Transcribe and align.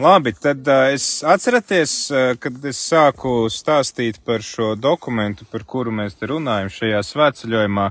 Labi, 0.00 0.32
tad 0.32 0.68
uh, 0.68 0.86
es 0.94 1.20
atceraties, 1.28 1.92
uh, 2.08 2.30
kad 2.40 2.54
es 2.64 2.78
sāku 2.88 3.50
stāstīt 3.52 4.16
par 4.24 4.40
šo 4.40 4.70
dokumentu, 4.72 5.44
par 5.52 5.66
kuru 5.68 5.92
mēs 5.92 6.16
te 6.16 6.30
runājam 6.30 6.70
šajā 6.72 7.02
svētceļojumā, 7.04 7.84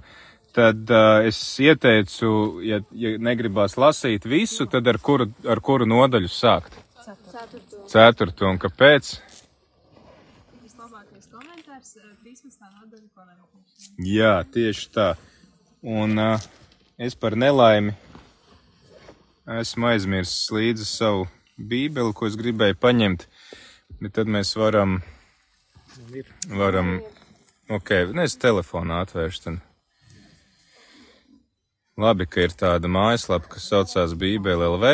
tad 0.58 0.90
uh, 0.90 1.28
es 1.30 1.38
ieteicu, 1.62 2.32
ja, 2.66 2.82
ja 2.98 3.14
negribās 3.22 3.78
lasīt 3.78 4.26
visu, 4.26 4.66
tad 4.66 4.90
ar 4.90 4.98
kuru, 4.98 5.30
ar 5.46 5.62
kuru 5.62 5.86
nodaļu 5.86 6.34
sākt? 6.34 6.82
Ceturto. 7.06 7.86
Ceturto, 7.94 8.50
un 8.50 8.58
kāpēc? 8.66 9.14
Vislabākais 10.66 11.30
komentārs 11.30 11.98
eh, 12.02 12.12
13. 12.26 12.70
nodaļa 12.74 13.10
komentēšana. 13.14 14.12
Jā, 14.18 14.38
tieši 14.50 14.94
tā. 14.98 15.12
Un 15.86 16.18
uh, 16.18 16.48
es 16.98 17.14
par 17.14 17.38
nelaimi 17.38 17.94
esmu 19.62 19.94
aizmirsis 19.94 20.50
līdzi 20.58 20.90
savu 20.90 21.30
bībeli, 21.60 22.14
ko 22.16 22.28
es 22.30 22.38
gribēju 22.40 22.78
paņemt, 22.80 23.26
bet 24.00 24.16
tad 24.16 24.32
mēs 24.32 24.56
varam, 24.58 25.00
varam, 26.50 27.00
ok, 27.70 27.96
nes 28.16 28.38
telefonā 28.40 29.04
atvēršu 29.06 29.46
tad. 29.46 29.60
Labi, 32.00 32.30
ka 32.32 32.46
ir 32.46 32.54
tāda 32.56 32.88
mājaslapa, 32.88 33.50
kas 33.58 33.66
saucās 33.68 34.14
Bībele 34.16 34.70
LV. 34.72 34.92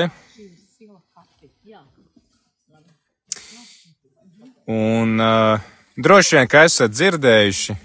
Un 4.65 5.21
uh, 5.21 5.61
droši 6.01 6.39
vien, 6.39 6.49
ka 6.49 6.63
esat 6.65 6.95
dzirdējuši 6.95 7.75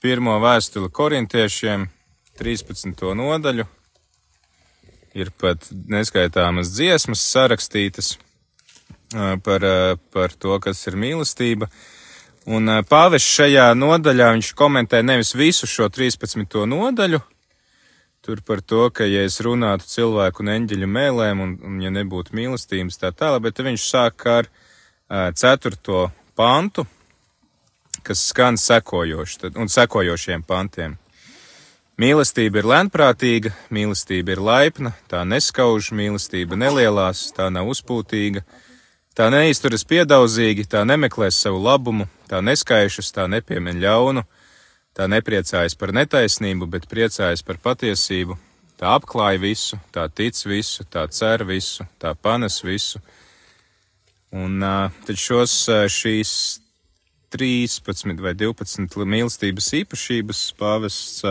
pirmo 0.00 0.38
vēstuli 0.40 0.88
korintiešiem, 0.92 1.84
13. 2.40 3.04
nodaļu. 3.20 3.68
Ir 5.14 5.30
pat 5.38 5.68
neskaitāmas 5.70 6.72
dziesmas 6.74 7.22
sarakstītas 7.30 8.16
par, 9.44 9.66
par 10.10 10.32
to, 10.34 10.56
kas 10.58 10.80
ir 10.88 10.96
mīlestība. 10.98 11.68
Un 12.50 12.68
pāvests 12.88 13.36
šajā 13.38 13.68
nodaļā 13.78 14.32
viņš 14.34 14.50
komentē 14.58 15.00
nevis 15.06 15.32
visu 15.38 15.68
šo 15.70 15.86
13. 15.88 16.58
nodaļu, 16.68 17.20
tur 18.24 18.40
par 18.44 18.60
to, 18.60 18.88
ka, 18.90 19.06
ja 19.08 19.22
es 19.28 19.38
runātu 19.44 19.88
cilvēku 19.88 20.44
un 20.44 20.52
eņģeļu 20.56 20.88
mēlēm, 20.88 21.40
un, 21.44 21.54
un 21.64 21.78
ja 21.84 21.92
nebūtu 21.92 22.36
mīlestības 22.36 23.00
tā 23.00 23.12
tālāk, 23.16 23.46
bet 23.46 23.64
viņš 23.64 23.86
sāk 23.86 24.26
ar 24.28 24.50
uh, 24.50 25.30
ceturto 25.36 26.08
pantu, 26.36 26.86
kas 28.04 28.26
skan 28.32 28.58
sekojoši, 28.60 29.40
tad, 29.46 29.58
un 29.60 29.72
sekojošiem 29.72 30.44
pantiem. 30.48 30.98
Mīlestība 31.94 32.58
ir 32.58 32.66
lēnprātīga, 32.66 33.52
mīlestība 33.70 34.32
ir 34.34 34.40
laipna, 34.42 34.90
tā 35.06 35.20
neskauž, 35.22 35.92
mīlestība 35.94 36.58
nelielās, 36.58 37.28
tā 37.36 37.46
nav 37.54 37.70
uzpūtīga, 37.70 38.42
tā 39.14 39.28
neizturas 39.30 39.86
piedaudzīgi, 39.86 40.66
tā 40.66 40.82
nemeklēs 40.90 41.38
savu 41.44 41.62
labumu, 41.62 42.08
tā 42.26 42.42
neskaišas, 42.42 43.12
tā 43.14 43.28
nepiemin 43.30 43.78
ļaunu, 43.78 44.26
tā 44.98 45.06
nepriecājas 45.06 45.78
par 45.78 45.94
netaisnību, 45.94 46.66
bet 46.74 46.90
priecājas 46.90 47.46
par 47.46 47.62
patiesību, 47.62 48.40
tā 48.74 48.98
apklāj 48.98 49.38
visu, 49.46 49.78
tā 49.94 50.10
tic 50.10 50.34
visu, 50.50 50.82
tā 50.90 51.06
cer 51.14 51.46
visu, 51.46 51.86
tā 52.02 52.16
panes 52.18 52.58
visu. 52.66 52.98
Un 54.34 54.58
tad 54.58 55.14
šos 55.14 55.60
šīs 55.94 56.38
13 57.30 58.18
vai 58.18 58.34
12 58.34 59.04
mīlestības 59.06 59.76
īpašības 59.84 60.48
pāvests 60.58 61.22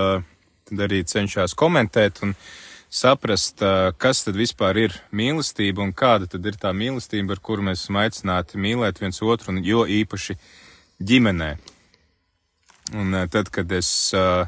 arī 0.82 1.04
cenšas 1.06 1.54
komentēt 1.58 2.24
un 2.26 2.34
saprast, 2.94 3.62
kas 3.98 4.24
tad 4.26 4.38
vispār 4.38 4.80
ir 4.86 4.98
mīlestība 5.12 5.82
un 5.86 5.94
kāda 5.98 6.30
tad 6.30 6.46
ir 6.46 6.58
tā 6.62 6.74
mīlestība, 6.78 7.34
ar 7.36 7.42
kuru 7.42 7.66
mēs 7.70 7.86
esam 7.86 8.02
aicināti 8.04 8.62
mīlēt 8.62 9.02
viens 9.02 9.22
otru, 9.22 9.54
un 9.54 9.64
jo 9.66 9.86
īpaši 9.86 10.38
ģimenē. 11.02 11.56
Un 13.00 13.16
tad, 13.32 13.50
kad 13.50 13.72
es 13.74 13.90
uh, 14.14 14.46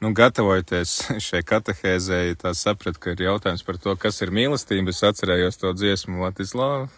nu, 0.00 0.12
gatavojoties 0.16 0.96
šai 1.26 1.42
katehēzē, 1.46 2.22
tā 2.40 2.54
sapratu, 2.56 3.00
ka 3.02 3.14
ir 3.14 3.26
jautājums 3.28 3.64
par 3.66 3.78
to, 3.82 3.96
kas 4.00 4.20
ir 4.24 4.34
mīlestība, 4.34 4.94
es 4.94 5.04
atcerējos 5.06 5.60
to 5.60 5.74
dziesmu 5.76 6.24
Latislāvu. 6.24 6.90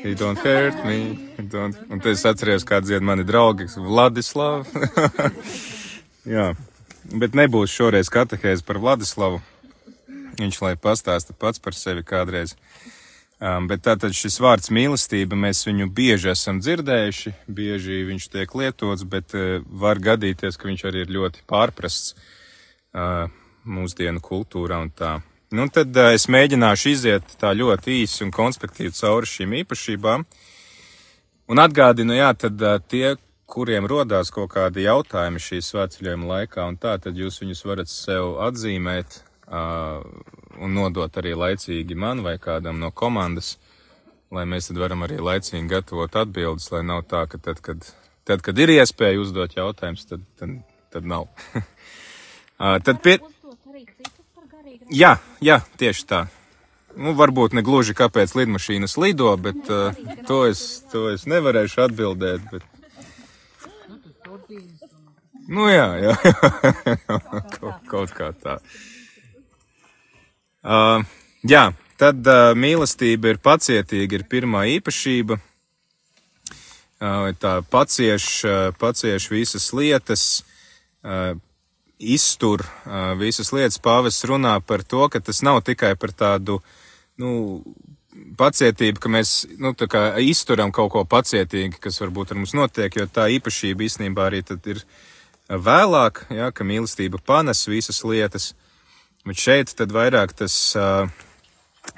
You 0.00 0.14
don't 0.14 0.38
hurt 0.38 0.84
me. 0.86 1.18
Don't... 1.36 1.76
Un 1.92 2.00
tad 2.00 2.14
es 2.14 2.24
atceros, 2.24 2.64
kā 2.64 2.78
dzied 2.80 3.04
mani 3.04 3.24
draugi, 3.28 3.66
Vladislavu. 3.76 4.64
Jā, 6.34 6.54
bet 7.04 7.36
nebūs 7.38 7.72
šoreiz 7.72 8.10
katehēze 8.12 8.64
par 8.66 8.80
Vladislavu. 8.82 9.40
Viņš 10.40 10.60
lai 10.64 10.74
pastāsta 10.80 11.34
pats 11.36 11.60
par 11.62 11.76
sevi 11.76 12.04
kādreiz. 12.06 12.56
Um, 13.40 13.64
bet 13.70 13.80
tātad 13.86 14.12
šis 14.12 14.36
vārds 14.42 14.68
mīlestība, 14.68 15.32
mēs 15.32 15.62
viņu 15.64 15.86
bieži 15.96 16.28
esam 16.34 16.58
dzirdējuši, 16.60 17.32
bieži 17.48 18.02
viņš 18.10 18.26
tiek 18.34 18.52
lietots, 18.52 19.06
bet 19.08 19.32
uh, 19.32 19.62
var 19.64 19.96
gadīties, 19.96 20.58
ka 20.60 20.68
viņš 20.68 20.84
arī 20.90 21.06
ir 21.06 21.14
ļoti 21.16 21.46
pārprasts 21.48 22.12
uh, 22.12 23.32
mūsdienu 23.64 24.20
kultūrā 24.20 24.82
un 24.84 24.92
tā. 24.92 25.14
Nu, 25.56 25.70
tad 25.72 25.96
uh, 25.96 26.10
es 26.12 26.28
mēģināšu 26.28 26.92
iziet 26.92 27.32
tā 27.40 27.54
ļoti 27.56 28.02
īsi 28.02 28.26
un 28.26 28.34
konspektīvi 28.34 28.92
cauri 29.00 29.32
šīm 29.32 29.56
īpašībām. 29.62 30.28
Un 31.50 31.64
atgādinu, 31.64 32.18
jā, 32.20 32.34
tad 32.44 32.60
uh, 32.60 32.76
tie, 32.92 33.16
kuriem 33.50 33.88
rodās 33.90 34.30
kaut 34.34 34.52
kādi 34.54 34.86
jautājumi 34.86 35.42
šīs 35.42 35.72
svētceļojuma 35.72 36.30
laikā, 36.34 36.66
un 36.70 36.78
tā, 36.80 36.94
tad 37.02 37.18
jūs 37.18 37.40
viņus 37.42 37.64
varat 37.66 37.90
sev 37.90 38.36
atzīmēt 38.46 39.18
uh, 39.50 40.04
un 40.60 40.76
nodot 40.76 41.18
arī 41.20 41.34
laicīgi 41.38 41.98
man 41.98 42.22
vai 42.26 42.36
kādam 42.42 42.80
no 42.82 42.92
komandas, 42.94 43.56
lai 44.30 44.46
mēs 44.48 44.70
tad 44.70 44.80
varam 44.82 45.04
arī 45.06 45.18
laicīgi 45.18 45.66
gatavot 45.70 46.20
atbildes, 46.22 46.70
lai 46.74 46.84
nav 46.86 47.04
tā, 47.10 47.24
ka 47.30 47.40
tad, 47.42 47.62
kad, 47.64 47.86
tad, 48.28 48.44
kad 48.46 48.58
ir 48.58 48.76
iespēja 48.78 49.20
uzdot 49.22 49.56
jautājumus, 49.58 50.06
tad, 50.10 50.26
tad, 50.38 50.58
tad 50.94 51.08
nav. 51.14 51.28
uh, 51.60 52.78
tad 52.78 53.02
pie... 53.04 53.18
Jā, 54.90 55.16
jā, 55.38 55.60
tieši 55.78 56.06
tā. 56.10 56.24
Nu, 56.98 57.12
varbūt 57.14 57.54
ne 57.54 57.62
gluži 57.62 57.94
kāpēc 57.94 58.32
lidmašīnas 58.34 58.96
lido, 58.98 59.30
bet 59.38 59.68
uh, 59.70 59.94
to, 60.26 60.42
es, 60.50 60.82
to 60.90 61.06
es 61.12 61.26
nevarēšu 61.30 61.84
atbildēt. 61.86 62.48
Bet... 62.50 62.79
Nu 65.50 65.66
jā, 65.70 65.86
jā, 65.98 66.14
kaut, 67.56 67.86
kaut 67.90 68.14
kā 68.14 68.30
tā. 68.38 68.58
Uh, 70.60 71.02
jā, 71.48 71.70
tad 72.00 72.26
uh, 72.28 72.52
mīlestība 72.58 73.32
ir 73.32 73.40
pacietīga, 73.42 74.20
ir 74.20 74.26
pirmā 74.30 74.66
īpašība. 74.76 75.38
Uh, 77.00 77.30
tā 77.40 77.54
pacieš, 77.72 78.26
uh, 78.44 78.58
pacieš 78.76 79.30
visas 79.32 79.70
lietas, 79.72 80.24
uh, 81.00 81.32
iztur 81.96 82.60
uh, 82.66 83.14
visas 83.20 83.54
lietas. 83.56 83.80
Pāvests 83.80 84.28
runā 84.28 84.58
par 84.60 84.84
to, 84.84 85.06
ka 85.08 85.22
tas 85.24 85.40
nav 85.46 85.62
tikai 85.64 85.94
par 85.96 86.12
tādu, 86.12 86.60
nu, 87.20 87.62
pacietību, 88.38 89.00
ka 89.02 89.10
mēs, 89.12 89.32
nu, 89.58 89.72
izturam 90.22 90.72
kaut 90.74 90.92
ko 90.94 91.04
pacietīgi, 91.08 91.80
kas 91.82 92.00
varbūt 92.02 92.32
ar 92.32 92.40
mums 92.40 92.54
notiek, 92.56 92.94
jo 92.96 93.06
tā 93.10 93.28
īpašība 93.36 93.86
īstenībā 93.86 94.28
arī 94.28 94.42
ir 94.72 94.82
vēlāk, 95.50 96.24
jā, 96.30 96.50
ka 96.54 96.66
mīlestība 96.66 97.18
panes 97.26 97.66
visas 97.68 98.02
lietas. 98.04 98.52
Bet 99.26 99.36
šeit 99.36 99.74
tad 99.76 99.92
vairāk 99.92 100.32
tas 100.32 100.54
uh, 100.78 101.10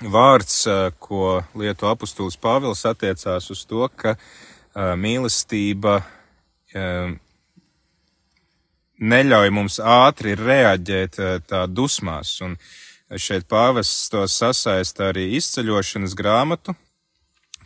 vārds, 0.02 0.64
uh, 0.66 0.90
ko 0.98 1.42
lieto 1.54 1.86
apustulis 1.90 2.38
Pāvils 2.40 2.82
attiecās 2.88 3.50
uz 3.52 3.64
to, 3.68 3.86
ka 3.94 4.16
uh, 4.16 4.94
mīlestība 4.98 6.00
uh, 6.02 7.12
neļauj 9.02 9.50
mums 9.50 9.78
ātri 9.82 10.34
reaģēt 10.38 11.18
tā 11.50 11.62
dusmās. 11.66 12.36
Un 12.46 12.56
šeit 13.20 13.48
pāvests 13.50 14.10
to 14.12 14.24
sasaista 14.28 15.10
arī 15.10 15.28
izceļošanas 15.38 16.16
grāmatu. 16.18 16.74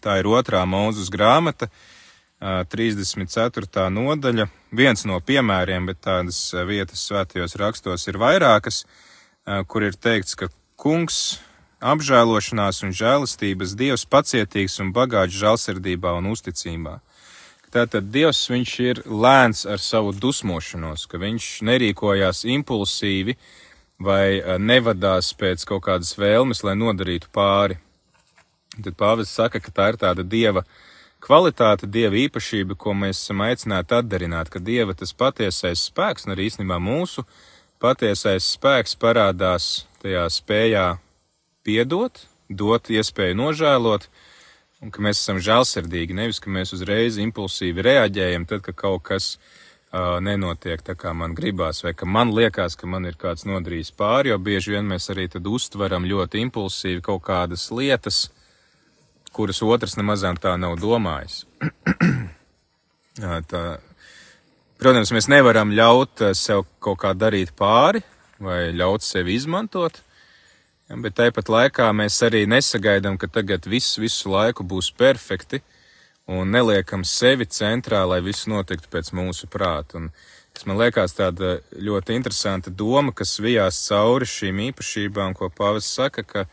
Tā 0.02 0.18
ir 0.20 0.28
otrā 0.30 0.62
mūzus 0.68 1.10
grāmata, 1.12 1.68
34. 2.40 3.86
nodaļa. 3.90 4.46
Viens 4.76 5.06
no 5.08 5.18
piemēriem, 5.24 5.86
bet 5.88 6.02
tādas 6.04 6.38
vietas 6.68 7.06
svētajos 7.08 7.56
rakstos 7.56 8.06
ir 8.10 8.18
vairākas, 8.20 8.84
kur 9.70 9.86
ir 9.86 9.96
teikts, 9.96 10.36
ka 10.36 10.50
kungs 10.76 11.38
apžēlošanās 11.80 12.82
un 12.84 12.92
žēlastības 12.96 13.74
dievs 13.78 14.06
pacietīgs 14.08 14.80
un 14.84 14.92
bagāts 14.96 15.36
žēlsirdībā 15.36 16.12
un 16.18 16.32
uzticībā. 16.32 17.00
Tātad 17.72 18.06
Dievs 18.08 18.46
viņš 18.48 18.72
ir 18.80 19.00
lēns 19.04 19.66
ar 19.68 19.80
savu 19.82 20.14
dusmošanos, 20.16 21.04
ka 21.10 21.18
viņš 21.20 21.48
nerīkojās 21.66 22.44
impulsīvi 22.48 23.34
vai 24.02 24.42
nevadās 24.60 25.32
pēc 25.38 25.64
kaut 25.68 25.86
kādas 25.86 26.14
vēlmes, 26.18 26.62
lai 26.66 26.76
nodarītu 26.76 27.30
pāri. 27.32 27.78
Tad 28.76 28.92
pāvis 28.98 29.32
saka, 29.32 29.60
ka 29.60 29.72
tā 29.72 29.88
ir 29.92 29.98
tāda 30.00 30.24
Dieva 30.26 30.66
kvalitāte, 31.24 31.88
Dieva 31.88 32.18
īpašība, 32.26 32.76
ko 32.76 32.92
mēs 32.92 33.22
esam 33.24 33.40
aicināti 33.46 33.96
atdarināt, 33.96 34.50
ka 34.52 34.60
Dieva 34.60 34.94
tas 34.94 35.14
patiesais 35.16 35.88
spēks, 35.88 36.26
un 36.26 36.36
arī 36.36 36.50
īstenībā 36.50 36.76
mūsu 36.82 37.24
patiesais 37.82 38.52
spēks 38.56 38.96
parādās 39.00 39.86
tajā 40.02 40.26
spējā 40.32 40.86
piedot 41.66 42.26
dot 42.48 42.90
iespēju 42.92 43.36
nožēlot, 43.40 44.06
un 44.84 44.92
ka 44.92 45.02
mēs 45.02 45.22
esam 45.22 45.40
žēlsirdīgi, 45.42 46.14
nevis 46.14 46.38
ka 46.42 46.52
mēs 46.52 46.74
uzreiz 46.76 47.16
impulsīvi 47.22 47.84
reaģējam, 47.86 48.44
tad, 48.46 48.62
ka 48.66 48.76
kaut 48.76 49.08
kas 49.08 49.36
uh, 49.92 50.18
nenotiek 50.22 50.82
tā, 50.82 50.96
kā 50.98 51.12
man 51.16 51.34
gribās, 51.36 51.82
vai 51.84 51.92
ka 51.94 52.08
man 52.08 52.32
liekas, 52.34 52.76
ka 52.78 52.88
man 52.90 53.06
ir 53.08 53.18
kāds 53.20 53.46
nodarījis 53.48 53.92
pāri, 53.96 54.32
jo 54.32 54.38
bieži 54.38 54.76
vien 54.76 54.88
mēs 54.88 55.10
arī 55.14 55.28
tad 55.32 55.46
uztveram 55.46 56.08
ļoti 56.08 56.42
impulsīvi 56.46 57.04
kaut 57.04 57.24
kādas 57.26 57.68
lietas, 57.70 58.26
kuras 59.36 59.62
otrs 59.62 59.96
nemazām 60.00 60.38
tā 60.40 60.56
nav 60.60 60.78
domājis. 60.80 61.44
tā, 63.52 63.62
protams, 64.80 65.12
mēs 65.12 65.30
nevaram 65.32 65.74
ļaut 65.76 66.30
sev 66.36 66.66
kaut 66.80 67.02
kā 67.04 67.14
darīt 67.16 67.54
pāri 67.56 68.02
vai 68.42 68.72
ļaut 68.76 69.04
sevi 69.04 69.36
izmantot, 69.36 70.02
bet 71.02 71.16
tāpat 71.16 71.48
laikā 71.52 71.88
mēs 71.96 72.18
arī 72.26 72.44
nesagaidām, 72.48 73.16
ka 73.20 73.28
tagad 73.32 73.64
viss 73.68 73.96
visu 74.00 74.30
laiku 74.32 74.64
būs 74.66 74.90
perfekti 74.96 75.62
un 76.26 76.50
neliekam 76.50 77.04
sevi 77.06 77.46
centrā, 77.46 78.02
lai 78.08 78.20
viss 78.24 78.48
notiktu 78.50 78.90
pēc 78.90 79.12
mūsu 79.14 79.48
prāta. 79.50 80.00
Un 80.00 80.10
tas 80.54 80.66
man 80.66 80.80
liekas 80.80 81.14
tāda 81.14 81.58
ļoti 81.72 82.16
interesanta 82.18 82.70
doma, 82.70 83.14
kas 83.14 83.38
vijās 83.40 83.78
cauri 83.86 84.26
šīm 84.26 84.62
īpašībām, 84.70 85.36
ko 85.38 85.50
Pāvis 85.54 85.88
saka, 85.94 86.24
ka 86.26 86.46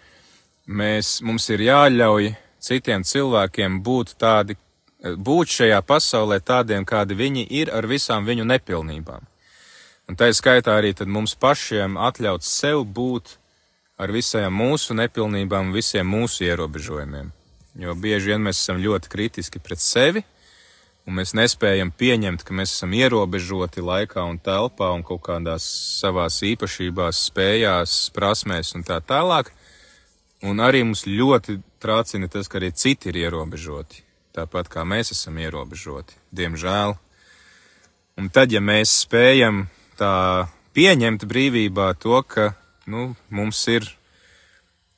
mēs, 0.67 1.19
mums 1.25 1.49
ir 1.49 1.65
jāļauj 1.65 2.33
citiem 2.63 3.03
cilvēkiem 3.03 3.81
būt 3.83 4.15
tādi, 4.21 4.57
būt 5.03 5.57
šajā 5.57 5.81
pasaulē 5.83 6.39
tādiem, 6.39 6.85
kādi 6.85 7.17
viņi 7.17 7.47
ir 7.49 7.73
ar 7.73 7.87
visām 7.89 8.27
viņu 8.29 8.47
nepilnībām. 8.47 9.29
Un 10.07 10.19
tā 10.19 10.29
ir 10.29 10.35
skaitā 10.37 10.77
arī 10.77 10.93
mums 11.07 11.33
pašiem 11.39 11.97
atļaut 11.97 12.43
sev 12.43 12.83
būt 12.85 13.37
ar 13.97 14.11
visām 14.11 14.53
mūsu 14.53 14.93
nepilnībām, 14.93 15.71
visiem 15.73 16.07
mūsu 16.07 16.43
ierobežojumiem. 16.43 17.31
Jo 17.79 17.95
bieži 17.97 18.33
vien 18.33 18.43
mēs 18.45 18.59
esam 18.61 18.77
ļoti 18.81 19.09
kritiski 19.09 19.61
pret 19.63 19.81
sevi, 19.81 20.21
un 21.07 21.17
mēs 21.17 21.33
nespējam 21.33 21.89
pieņemt, 21.97 22.43
ka 22.45 22.53
mēs 22.53 22.75
esam 22.75 22.93
ierobežoti 22.93 23.81
laikā 23.81 24.23
un 24.29 24.37
telpā 24.39 24.91
un 24.93 25.01
kaut 25.07 25.23
kādās 25.25 25.65
savās 25.99 26.37
īpašībās, 26.45 27.25
spējās, 27.31 27.97
prasmēs 28.15 28.75
un 28.77 28.85
tā 28.87 28.99
tālāk. 29.01 29.51
Un 30.43 30.59
arī 30.59 30.83
mums 30.83 31.05
ļoti 31.07 31.57
trācina 31.81 32.29
tas, 32.31 32.49
ka 32.51 32.59
arī 32.59 32.73
citi 32.75 33.09
ir 33.09 33.21
ierobežoti, 33.25 34.03
tāpat 34.35 34.69
kā 34.71 34.83
mēs 34.87 35.13
esam 35.15 35.39
ierobežoti, 35.39 36.19
diemžēl. 36.35 36.97
Un 38.19 38.29
tad, 38.29 38.51
ja 38.53 38.61
mēs 38.61 38.91
spējam 39.07 39.65
tā 39.97 40.45
pieņemt 40.77 41.25
brīvībā 41.25 41.93
to, 41.97 42.19
ka 42.27 42.51
nu, 42.85 43.13
mums 43.33 43.61
ir, 43.71 43.87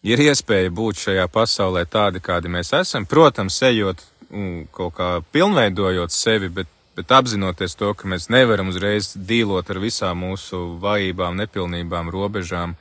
ir 0.06 0.22
iespēja 0.22 0.72
būt 0.74 1.02
šajā 1.08 1.26
pasaulē 1.34 1.86
tādi, 1.90 2.22
kādi 2.24 2.52
mēs 2.52 2.72
esam, 2.78 3.08
protams, 3.10 3.58
ejot 3.66 4.04
un 4.30 4.66
kaut 4.74 4.96
kā 4.98 5.10
pilnveidojot 5.34 6.14
sevi, 6.14 6.50
bet, 6.50 6.70
bet 6.98 7.12
apzinoties 7.12 7.78
to, 7.80 7.94
ka 7.98 8.10
mēs 8.10 8.30
nevaram 8.34 8.70
uzreiz 8.72 9.14
dīlot 9.16 9.70
ar 9.72 9.82
visām 9.82 10.22
mūsu 10.26 10.62
vājībām, 10.82 11.38
nepilnībām, 11.42 12.12
robežām, 12.14 12.76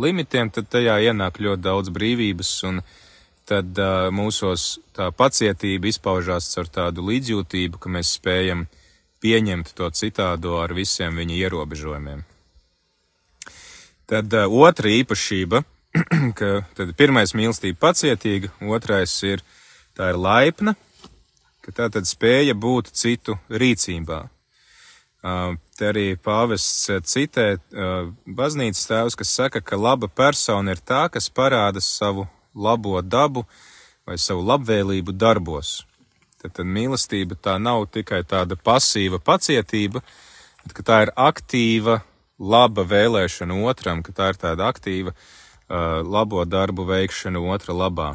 limitiem, 0.00 0.50
tad 0.52 0.68
tajā 0.72 0.98
ienāk 1.10 1.40
ļoti 1.40 1.64
daudz 1.64 1.92
brīvības 1.94 2.52
tad 3.50 3.78
uh, 3.82 4.10
mūsos 4.14 4.78
tā 4.94 5.08
pacietība 5.10 5.90
izpaužās 5.90 6.52
ar 6.60 6.68
tādu 6.70 7.02
līdzjūtību, 7.08 7.80
ka 7.82 7.90
mēs 7.90 8.14
spējam 8.20 8.68
pieņemt 9.20 9.72
to 9.76 9.88
citādo 9.90 10.60
ar 10.62 10.74
visiem 10.76 11.18
viņa 11.18 11.38
ierobežojumiem. 11.40 12.22
Tad 14.10 14.36
uh, 14.38 14.46
otra 14.68 14.92
īpašība, 14.94 15.64
ka 16.38 16.50
tad 16.78 16.92
pirmais 16.98 17.32
mīlestība 17.34 17.88
pacietīga, 17.88 18.52
otrais 18.62 19.14
ir 19.26 19.42
tā 19.98 20.12
ir 20.12 20.18
laipna, 20.22 20.76
ka 21.64 21.74
tā 21.74 21.88
tad 21.90 22.06
spēja 22.06 22.54
būt 22.54 22.92
citu 22.94 23.36
rīcībā. 23.50 24.20
Te 25.76 25.88
arī 25.90 26.14
pāvests 26.16 26.86
citē 27.10 27.48
baznīcas 28.24 28.86
tēvs, 28.88 29.18
kas 29.18 29.34
saka, 29.40 29.60
ka 29.60 29.76
laba 29.76 30.08
persona 30.08 30.76
ir 30.76 30.80
tā, 30.80 31.08
kas 31.12 31.28
parāda 31.28 31.82
savu 31.84 32.28
labo 32.54 32.94
dabu 33.02 33.44
vai 34.06 34.16
savu 34.18 34.46
labvēlību 34.46 35.12
darbos. 35.12 35.82
Tad, 36.40 36.54
tad 36.56 36.70
mīlestība 36.70 37.36
tā 37.36 37.58
nav 37.60 37.84
tikai 37.92 38.22
tāda 38.24 38.56
pasīva 38.56 39.20
pacietība, 39.20 40.00
bet 40.64 40.80
tā 40.86 41.02
ir 41.04 41.12
aktīva, 41.18 41.98
laba 42.40 42.86
vēlēšana 42.88 43.58
otram, 43.68 44.00
ka 44.00 44.14
tā 44.16 44.30
ir 44.32 44.40
tāda 44.40 44.70
aktīva, 44.72 45.12
uh, 45.12 45.36
labo 45.70 46.44
darbu 46.44 46.84
veikšana 46.88 47.40
otra 47.54 47.74
labā. 47.76 48.10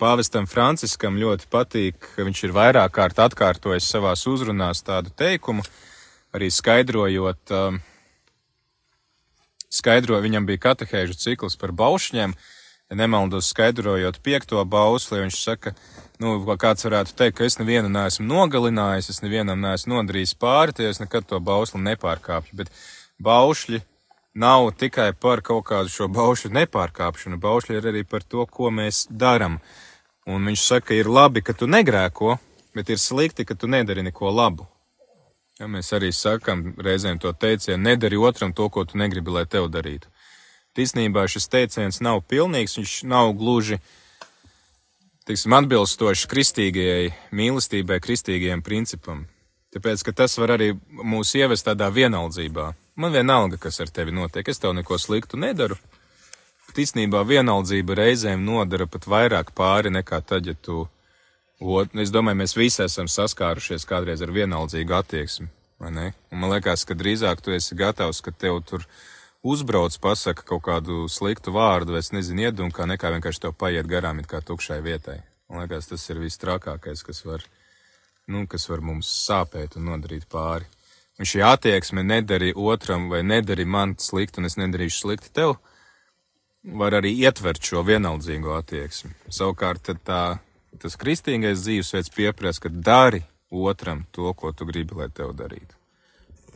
Pāvestam 0.00 0.46
Franciskam 0.48 1.18
ļoti 1.20 1.48
patīk, 1.52 1.96
ka 2.14 2.24
viņš 2.24 2.44
ir 2.46 2.52
vairāk 2.56 2.92
kārt 2.96 3.18
atkārtojis 3.20 3.88
savās 3.88 4.24
uzrunās 4.28 4.80
tādu 4.84 5.12
teikumu, 5.12 5.64
arī 6.32 6.48
skaidrojot, 6.52 7.52
uh, 7.52 7.76
skaidro, 9.70 10.20
viņam 10.24 10.48
bija 10.48 10.64
katehēžu 10.70 11.18
cikls 11.20 11.58
par 11.60 11.74
baušņiem, 11.76 12.32
ja 12.90 12.98
nemaldos 12.98 13.50
skaidrojot 13.52 14.22
piekto 14.24 14.64
bausli, 14.64 15.20
viņš 15.22 15.42
saka, 15.42 15.74
nu, 16.22 16.38
kāds 16.56 16.88
varētu 16.88 17.14
teikt, 17.18 17.36
ka 17.38 17.46
es 17.46 17.60
nevienu 17.60 17.92
neesmu 17.92 18.26
nogalinājis, 18.26 19.12
es 19.12 19.22
nevienam 19.24 19.60
neesmu 19.60 19.98
nodarījis 19.98 20.34
pāri, 20.40 20.76
tie 20.76 20.88
es 20.90 21.00
nekad 21.02 21.28
to 21.28 21.38
bausli 21.44 21.82
nepārkāpju, 21.86 22.56
bet 22.62 22.72
baušļi 23.20 23.84
nav 24.34 24.70
tikai 24.78 25.12
par 25.12 25.42
kaut 25.42 25.64
kādu 25.70 25.90
šo 25.92 26.08
baušļu 26.08 26.52
nepārkāpšanu, 26.54 27.40
baušļi 27.40 27.78
ir 27.78 27.88
arī 27.92 28.02
par 28.04 28.22
to, 28.22 28.46
ko 28.46 28.70
mēs 28.70 29.06
daram. 29.10 29.60
Un 30.26 30.46
viņš 30.46 30.66
saka, 30.66 30.94
ir 30.94 31.10
labi, 31.10 31.42
ka 31.42 31.52
tu 31.56 31.66
negrēko, 31.66 32.36
bet 32.74 32.90
ir 32.90 33.00
slikti, 33.00 33.44
ka 33.44 33.54
tu 33.54 33.66
nedari 33.66 34.04
neko 34.06 34.30
labu. 34.30 34.68
Ja, 35.60 35.68
mēs 35.68 35.92
arī 35.92 36.12
sakam 36.16 36.70
reizēm 36.80 37.18
to 37.20 37.32
teicienu, 37.32 37.82
nedari 37.82 38.16
otram 38.16 38.52
to, 38.56 38.68
ko 38.72 38.84
tu 38.84 38.98
negribi, 38.98 39.32
lai 39.34 39.44
tev 39.44 39.68
darītu. 39.68 40.08
Īsnībā 40.80 41.26
šis 41.28 41.50
teiciens 41.50 41.98
nav 42.00 42.22
pilnīgs, 42.30 42.78
viņš 42.78 42.92
nav 43.10 43.34
gluži 43.36 43.76
teiksim, 45.28 45.52
atbilstošs 45.52 46.24
kristīgajai 46.30 47.10
mīlestībai, 47.36 48.00
kristīgajam 48.02 48.62
principam. 48.64 49.26
Tāpēc, 49.74 50.02
ka 50.06 50.14
tas 50.22 50.34
var 50.40 50.56
arī 50.56 50.72
mūs 50.90 51.34
ievest 51.38 51.68
tādā 51.68 51.90
vienaldzībā. 51.94 52.70
Man 52.96 53.12
vienalga, 53.12 53.56
kas 53.60 53.80
ar 53.80 53.90
tevi 53.92 54.12
notiek, 54.14 54.48
es 54.48 54.58
tev 54.58 54.74
neko 54.74 54.98
sliktu 54.98 55.38
nedaru. 55.40 55.76
Bet 56.70 56.80
īstenībā 56.84 57.22
vienaldzība 57.26 57.96
reizēm 57.98 58.42
nodara 58.46 58.86
pat 58.86 59.06
vairāk 59.10 59.54
pāri 59.58 59.90
nekā 59.90 60.20
tad, 60.26 60.46
ja 60.46 60.54
tu. 60.54 60.84
Ot, 61.60 61.92
es 61.98 62.12
domāju, 62.14 62.38
mēs 62.40 62.56
visi 62.56 62.80
esam 62.84 63.08
saskārušies 63.10 63.84
kādreiz 63.88 64.22
ar 64.24 64.30
vienaldzīgu 64.32 64.94
attieksmi. 64.96 65.50
Man 65.80 66.48
liekas, 66.52 66.84
ka 66.88 66.96
drīzāk 66.96 67.40
tu 67.44 67.52
esi 67.56 67.76
gatavs, 67.76 68.20
ka 68.24 68.32
tev 68.32 68.60
tur 68.68 68.84
uzbrauc, 69.42 69.96
pasaka 70.00 70.44
kaut 70.46 70.62
kādu 70.66 71.06
sliktu 71.08 71.52
vārdu, 71.56 71.96
vai 71.96 72.02
es 72.04 72.12
nezinu, 72.12 72.46
iedunkā, 72.48 72.86
nekā 72.88 73.12
vienkārši 73.16 73.44
tev 73.46 73.56
paiet 73.56 73.88
garām 73.88 74.20
it 74.20 74.28
kā 74.28 74.42
tukšai 74.44 74.80
vietai. 74.84 75.20
Man 75.48 75.64
liekas, 75.64 75.88
tas 75.90 76.04
ir 76.12 76.20
viss 76.20 76.40
trakākais, 76.40 77.02
kas 77.04 77.24
var, 77.24 77.44
nu, 78.28 78.44
kas 78.46 78.68
var 78.70 78.84
mums 78.84 79.08
sāpēt 79.26 79.76
un 79.80 79.88
nodarīt 79.88 80.28
pāri. 80.30 80.68
Un 81.20 81.28
šī 81.28 81.42
attieksme 81.44 82.04
nedari 82.06 82.54
otram 82.56 83.10
vai 83.12 83.20
nedari 83.22 83.66
man 83.68 83.92
slikti, 84.00 84.40
un 84.40 84.48
es 84.48 84.56
nedarīšu 84.56 85.02
slikti 85.02 85.32
tev, 85.36 85.58
var 86.64 86.96
arī 86.96 87.12
ietvert 87.26 87.60
šo 87.64 87.82
vienaldzīgo 87.84 88.54
attieksmi. 88.56 89.12
Savukārt 89.28 89.92
tā, 90.06 90.22
tas 90.80 90.96
kristīgais 91.00 91.60
dzīvesveids 91.66 92.14
pieprasa, 92.16 92.64
ka 92.64 92.72
dari 92.72 93.20
otram 93.50 94.06
to, 94.16 94.32
ko 94.32 94.54
tu 94.56 94.68
gribi, 94.68 94.96
lai 94.96 95.10
tev 95.12 95.36
darītu 95.36 95.80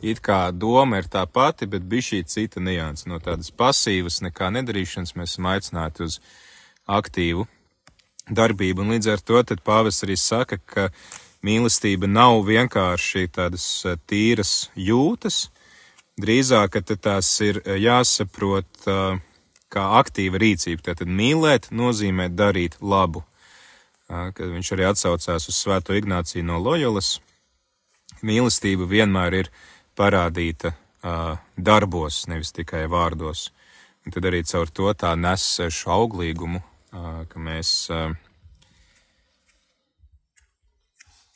it 0.05 0.21
kā 0.21 0.51
doma 0.51 0.99
ir 0.99 1.09
tā 1.09 1.25
pati, 1.25 1.65
bet 1.65 1.85
bija 1.89 2.09
šī 2.09 2.21
cita 2.29 2.61
nianses. 2.61 3.07
No 3.09 3.19
tādas 3.23 3.51
pasīvas, 3.51 4.21
nekā 4.25 4.51
nedarīšanas 4.53 5.15
mēs 5.17 5.35
esam 5.35 5.49
aicināti 5.51 6.05
uz 6.05 6.19
aktīvu 6.85 7.45
darbību. 8.29 8.83
Un 8.83 8.95
līdz 8.95 9.13
ar 9.13 9.23
to 9.23 9.41
pāvis 9.65 10.03
arī 10.05 10.17
saka, 10.17 10.57
ka 10.57 10.89
mīlestība 11.45 12.09
nav 12.09 12.43
vienkārši 12.47 13.27
tādas 13.35 13.65
e, 13.85 13.95
tīras 14.09 14.53
jūtas, 14.75 15.49
drīzāk, 16.21 16.79
tās 16.95 17.29
ir 17.45 17.61
e, 17.63 17.77
jāsaprot 17.83 18.87
e, 18.89 18.97
kā 19.73 19.85
aktīva 19.99 20.41
rīcība. 20.41 20.89
Tātad 20.91 21.11
mīlēt 21.11 21.71
nozīmē 21.75 22.29
darīt 22.33 22.79
labu. 22.81 23.25
Kad 24.05 24.51
viņš 24.51 24.67
arī 24.75 24.83
atsaucās 24.85 25.47
uz 25.49 25.55
Svēto 25.57 25.95
Ignāciju 25.97 26.45
no 26.45 26.59
Loyolas, 26.61 27.15
mīlestība 28.21 28.85
vienmēr 28.85 29.39
ir 29.39 29.49
parādīta 29.97 30.75
darbos, 31.57 32.19
nevis 32.29 32.53
tikai 32.53 32.83
vārdos. 32.85 33.47
Un 34.05 34.13
tad 34.13 34.29
arī 34.29 34.43
caur 34.45 34.69
to 34.69 34.93
tā 34.93 35.15
nes 35.17 35.47
šo 35.73 35.89
auglīgumu, 35.95 36.61
ka 36.93 37.41
mēs, 37.41 37.73
uh, 37.89 38.13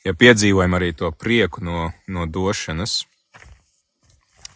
ja 0.04 0.14
piedzīvojam 0.14 0.76
arī 0.78 0.92
to 0.96 1.10
prieku 1.12 1.64
no, 1.64 1.90
no 2.08 2.26
došanas, 2.26 3.04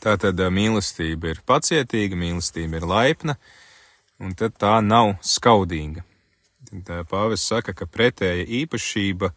tā 0.04 0.16
tad 0.20 0.40
uh, 0.40 0.50
mīlestība 0.52 1.34
ir 1.34 1.42
pacietīga, 1.46 2.18
mīlestība 2.18 2.80
ir 2.80 2.88
laipna, 2.88 3.36
un 4.20 4.34
tad 4.38 4.56
tā 4.60 4.78
nav 4.84 5.16
skaudīga. 5.24 6.04
Pāvis 7.10 7.44
saka, 7.46 7.74
ka 7.76 7.86
pretēja 7.86 8.46
īpašība 8.64 9.30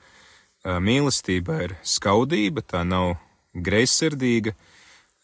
mīlestība 0.81 1.57
ir 1.67 1.75
skaudība, 1.85 2.63
tā 2.65 2.81
nav 2.87 3.15
greizsirdīga, 3.53 4.55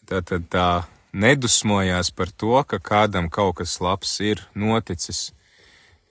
tā 0.07 0.21
tad 0.21 0.45
tā 0.51 0.67
nedusmojās 1.13 2.11
par 2.15 2.31
to, 2.31 2.57
ka 2.67 2.79
kādam 2.79 3.29
kaut 3.29 3.59
kas 3.61 3.79
labs 3.81 4.19
ir 4.21 4.41
noticis. 4.55 5.31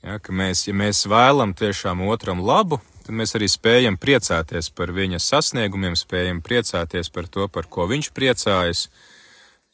Ja, 0.02 0.18
ka 0.18 0.34
mēs, 0.34 0.66
ja 0.66 0.74
mēs 0.74 1.04
vēlam 1.06 1.54
tiešām 1.54 2.02
otram 2.10 2.42
labu, 2.42 2.80
tad 3.06 3.16
mēs 3.18 3.34
arī 3.38 3.48
spējam 3.50 3.98
priecāties 4.00 4.70
par 4.76 4.92
viņa 4.94 5.20
sasniegumiem, 5.22 5.96
spējam 5.98 6.42
priecāties 6.44 7.10
par 7.12 7.28
to, 7.30 7.48
par 7.52 7.68
ko 7.70 7.88
viņš 7.90 8.12
priecājas. 8.16 8.86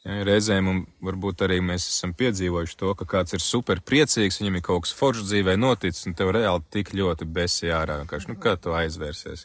Ja, 0.07 0.21
reizēm 0.23 0.69
varbūt 1.03 1.43
arī 1.43 1.57
mēs 1.61 1.89
esam 1.89 2.13
piedzīvojuši 2.17 2.77
to, 2.79 2.93
ka 2.95 3.07
kāds 3.17 3.35
ir 3.35 3.43
super 3.43 3.81
priecīgs, 3.83 4.39
viņam 4.39 4.57
ir 4.59 4.63
kaut 4.63 4.85
kas 4.85 4.95
foršs 4.95 5.27
dzīvē 5.27 5.57
noticis, 5.59 6.05
un 6.07 6.15
tev 6.15 6.31
reāli 6.37 6.63
tik 6.71 6.93
ļoti 6.95 7.27
besi 7.27 7.71
ārā. 7.75 7.99
Vienkārši, 8.03 8.31
nu, 8.31 8.39
kā 8.39 8.55
tu 8.55 8.73
aizvērsies? 8.79 9.43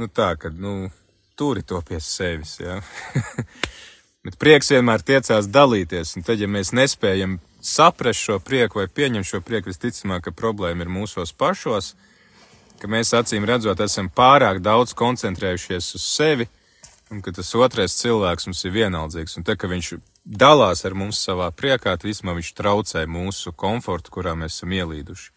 Nu, 0.00 0.08
tā, 0.08 0.32
ka, 0.40 0.48
nu, 0.48 0.88
turi 1.36 1.62
to 1.62 1.82
pie 1.84 2.00
sevis, 2.00 2.56
jā. 2.62 2.80
Ja? 2.80 3.44
Bet 4.24 4.38
prieks 4.40 4.70
vienmēr 4.72 5.02
tiecās 5.04 5.50
dalīties, 5.52 6.14
un 6.16 6.24
tad, 6.24 6.40
ja 6.40 6.48
mēs 6.48 6.72
nespējam 6.72 7.36
saprast 7.64 8.22
šo 8.24 8.38
prieku 8.40 8.80
vai 8.80 8.86
pieņemt 8.88 9.28
šo 9.28 9.42
prieku, 9.44 9.68
visticamāk, 9.68 10.24
ka 10.24 10.32
problēma 10.32 10.86
ir 10.86 10.92
mūsos 10.92 11.34
pašos, 11.36 11.92
ka 12.80 12.90
mēs 12.90 13.14
acīm 13.16 13.46
redzot 13.48 13.80
esam 13.80 14.10
pārāk 14.10 14.60
daudz 14.64 14.94
koncentrējušies 14.98 15.94
uz 15.98 16.04
sevi, 16.04 16.48
un 17.12 17.22
ka 17.22 17.32
tas 17.36 17.54
otrais 17.54 17.94
cilvēks 18.00 18.48
mums 18.48 18.64
ir 18.64 18.74
vienaldzīgs, 18.74 19.38
un 19.38 19.46
te, 19.46 19.56
ka 19.56 19.70
viņš 19.70 19.94
dalās 20.24 20.84
ar 20.84 20.96
mums 20.98 21.20
savā 21.20 21.50
priekā, 21.52 21.96
tad 21.96 22.08
vismaz 22.08 22.38
viņš 22.40 22.52
traucē 22.58 23.06
mūsu 23.06 23.52
komfortu, 23.52 24.12
kurā 24.14 24.34
mēs 24.38 24.58
esam 24.58 24.74
ielīduši. 24.74 25.30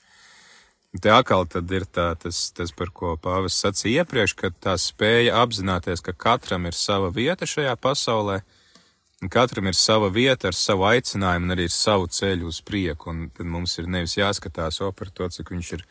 Un 0.95 1.03
te 1.03 1.11
atkal 1.11 1.43
ir 1.45 1.85
tā, 1.91 2.13
tas, 2.15 2.47
tas, 2.55 2.71
par 2.71 2.89
ko 2.95 3.17
pāvis 3.21 3.59
sacīja 3.59 4.05
iepriekš, 4.05 4.33
ka 4.39 4.49
tā 4.49 4.77
spēja 4.79 5.35
apzināties, 5.43 6.01
ka 6.01 6.15
katram 6.15 6.65
ir 6.65 6.73
sava 6.73 7.11
vieta 7.13 7.45
šajā 7.45 7.75
pasaulē, 7.75 8.41
Katram 9.17 9.65
ir 9.65 9.73
sava 9.73 10.11
vieta 10.13 10.51
ar 10.51 10.53
savu 10.53 10.83
aicinājumu 10.85 11.47
un 11.49 11.53
arī 11.55 11.63
savu 11.73 12.05
ceļu 12.05 12.51
uz 12.51 12.59
prieku, 12.61 13.09
un 13.09 13.23
tad 13.33 13.47
mums 13.49 13.73
ir 13.81 13.87
nevis 13.89 14.13
jāskatās 14.13 14.77
o 14.85 14.91
par 14.93 15.09
to, 15.09 15.25
cik 15.33 15.49
viņš 15.55 15.71
ir 15.73 15.81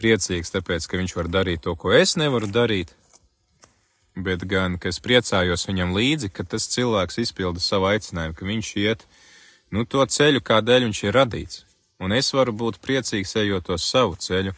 priecīgs, 0.00 0.52
tāpēc, 0.54 0.88
ka 0.88 1.00
viņš 1.00 1.14
var 1.18 1.28
darīt 1.30 1.62
to, 1.66 1.76
ko 1.76 1.92
es 1.94 2.16
nevaru 2.20 2.48
darīt, 2.50 2.94
bet 4.16 4.44
gan, 4.48 4.76
ka 4.80 4.90
es 4.90 5.00
priecājos 5.04 5.68
viņam 5.68 5.94
līdzi, 5.96 6.32
ka 6.34 6.44
tas 6.44 6.68
cilvēks 6.72 7.20
izpilda 7.22 7.62
savu 7.62 7.90
aicinājumu, 7.92 8.36
ka 8.36 8.48
viņš 8.48 8.72
iet, 8.82 9.06
nu, 9.70 9.84
to 9.84 10.04
ceļu, 10.04 10.42
kādēļ 10.42 10.88
viņš 10.88 11.02
ir 11.06 11.16
radīts, 11.16 11.64
un 12.00 12.16
es 12.16 12.32
varu 12.34 12.56
būt 12.56 12.80
priecīgs 12.84 13.36
ejot 13.44 13.70
to 13.70 13.78
savu 13.78 14.18
ceļu, 14.18 14.56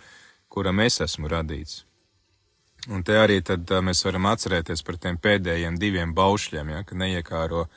kuram 0.52 0.80
es 0.84 1.00
esmu 1.04 1.30
radīts. 1.32 1.82
Un 2.90 3.04
te 3.06 3.14
arī 3.14 3.38
tad 3.46 3.68
mēs 3.86 4.02
varam 4.02 4.26
atcerēties 4.32 4.82
par 4.82 4.96
tiem 4.98 5.18
pēdējiem 5.22 5.76
diviem 5.78 6.14
baušļiem, 6.16 6.72
ja, 6.74 6.82
ka 6.82 6.98
neiekāro 6.98 7.68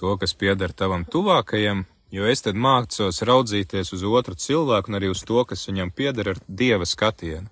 to, 0.00 0.14
kas 0.16 0.32
pieder 0.32 0.72
tavam 0.72 1.04
tuvākajam, 1.04 1.84
jo 2.14 2.26
es 2.26 2.42
tad 2.44 2.56
mācos 2.56 3.22
raudzīties 3.22 3.92
uz 3.96 4.02
otru 4.04 4.34
cilvēku 4.38 4.92
un 4.92 4.98
arī 5.00 5.12
uz 5.12 5.22
to, 5.26 5.44
kas 5.44 5.68
viņam 5.68 5.92
pieder 5.94 6.34
ar 6.34 6.42
dieva 6.48 6.88
skatienu. 6.88 7.48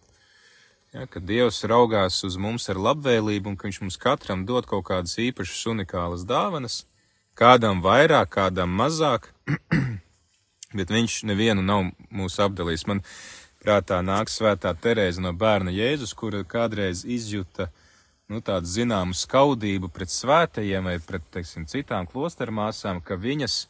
Ja, 0.96 1.04
ka 1.04 1.20
Dievs 1.20 1.58
raugās 1.68 2.22
uz 2.24 2.38
mums 2.40 2.70
ar 2.72 2.78
labvēlību 2.80 3.50
un 3.50 3.56
ka 3.60 3.66
viņš 3.66 3.78
mums 3.82 3.98
katram 4.00 4.46
dod 4.48 4.64
kaut 4.70 4.86
kādas 4.88 5.18
īpašas 5.20 5.66
unikālas 5.74 6.22
dāvanas, 6.24 6.84
kādam 7.36 7.82
vairāk, 7.84 8.30
kādam 8.32 8.72
mazāk, 8.78 9.26
bet 10.78 10.92
viņš 10.94 11.18
nevienu 11.28 11.60
nav 11.60 11.90
mūs 12.08 12.38
apdalījis. 12.40 12.86
Man 12.88 13.02
prātā 13.60 13.98
nāk 14.00 14.32
svētā 14.32 14.72
Terēza 14.72 15.20
no 15.20 15.34
bērna 15.36 15.74
Jēzus, 15.74 16.14
kura 16.16 16.40
kādreiz 16.48 17.04
izjuta 17.04 17.68
nu, 18.32 18.40
tādu 18.40 18.70
zināmu 18.70 19.12
skaudību 19.12 19.92
pret 19.92 20.14
svētajiem 20.14 20.88
vai 20.88 20.96
pret, 21.04 21.28
teiksim, 21.34 21.68
citām 21.68 22.08
klostermāsām, 22.08 23.02
ka 23.04 23.20
viņas, 23.20 23.66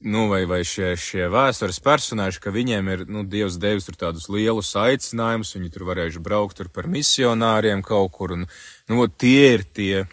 nu, 0.00 0.26
vai, 0.30 0.44
vai 0.48 0.60
šie, 0.64 0.94
šie 0.96 1.26
vēstures 1.32 1.80
personāži, 1.84 2.40
ka 2.40 2.52
viņiem 2.54 2.92
ir, 2.94 3.06
nu, 3.10 3.24
Dievs 3.28 3.58
devis 3.60 3.88
tur 3.88 3.98
tādus 4.00 4.30
lielus 4.32 4.72
aicinājumus, 4.78 5.54
viņi 5.56 5.72
tur 5.74 5.84
varējuši 5.90 6.22
braukt 6.24 6.56
tur 6.60 6.70
par 6.72 6.88
misionāriem 6.88 7.84
kaut 7.84 8.12
kur, 8.16 8.36
un, 8.36 8.46
nu, 8.88 9.08
tie 9.08 9.56
ir 9.58 9.66
tie, 9.76 10.06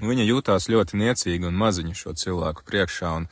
viņa 0.00 0.28
jūtās 0.28 0.70
ļoti 0.70 1.00
niecīgi 1.02 1.50
un 1.50 1.58
maziņa 1.58 1.98
šo 1.98 2.14
cilvēku 2.18 2.66
priekšā, 2.68 3.16
un, 3.22 3.30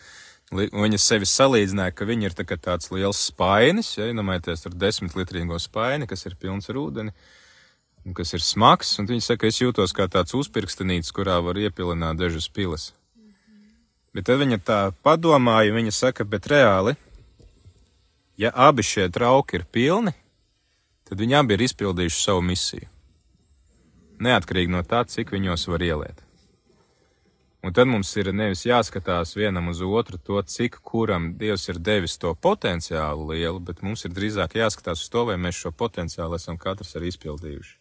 Viņa 0.49 0.97
sevi 0.97 1.27
salīdzināja, 1.29 1.93
ka 1.93 2.07
viņa 2.09 2.31
ir 2.31 2.35
tā 2.39 2.45
tāds 2.57 2.89
liels 2.89 3.19
spainis, 3.21 3.91
ja 3.99 4.07
iedomājieties 4.09 4.65
ar 4.65 4.77
desmit 4.81 5.13
litrīgo 5.13 5.59
spaini, 5.61 6.09
kas 6.09 6.25
ir 6.25 6.39
pilns 6.41 6.71
ar 6.73 6.79
ūdeni, 6.81 7.13
un 8.09 8.17
kas 8.17 8.33
ir 8.33 8.41
smags, 8.41 8.95
un 8.97 9.11
viņa 9.11 9.27
saka, 9.27 9.51
es 9.53 9.61
jūtos 9.61 9.93
kā 9.93 10.09
tāds 10.09 10.33
uzpirkstenīts, 10.33 11.13
kurā 11.13 11.37
var 11.45 11.61
iepilināt 11.61 12.17
dažas 12.17 12.49
pilas. 12.49 12.95
Bet 14.17 14.29
tad 14.29 14.41
viņa 14.41 14.59
tā 14.65 14.79
padomāja, 15.05 15.75
viņa 15.75 15.93
saka, 15.95 16.25
bet 16.25 16.49
reāli, 16.51 16.95
ja 18.41 18.53
abi 18.55 18.83
šie 18.83 19.09
trauki 19.13 19.59
ir 19.59 19.67
pilni, 19.73 20.15
tad 21.09 21.21
viņi 21.21 21.37
abi 21.41 21.59
ir 21.59 21.67
izpildījuši 21.69 22.23
savu 22.23 22.45
misiju. 22.45 22.89
Neatkarīgi 24.25 24.75
no 24.75 24.83
tā, 24.83 25.05
cik 25.07 25.31
viņos 25.37 25.69
var 25.71 25.85
ieliet. 25.85 26.25
Un 27.63 27.75
tad 27.75 27.91
mums 27.91 28.11
ir 28.17 28.31
nevis 28.35 28.65
jāskatās 28.67 29.35
vienam 29.37 29.69
uz 29.71 29.81
otru 29.83 30.19
to, 30.19 30.39
cik 30.43 30.79
kuram 30.87 31.33
Dievs 31.39 31.69
ir 31.69 31.81
devis 31.83 32.15
to 32.19 32.35
potenciālu 32.35 33.33
lielu, 33.33 33.59
bet 33.59 33.83
mums 33.83 34.07
ir 34.07 34.15
drīzāk 34.15 34.55
jāskatās 34.61 35.03
uz 35.03 35.11
to, 35.11 35.25
vai 35.31 35.37
mēs 35.43 35.59
šo 35.59 35.75
potenciālu 35.75 36.39
esam 36.39 36.59
katrs 36.59 36.95
arī 36.97 37.11
izpildījuši. 37.13 37.78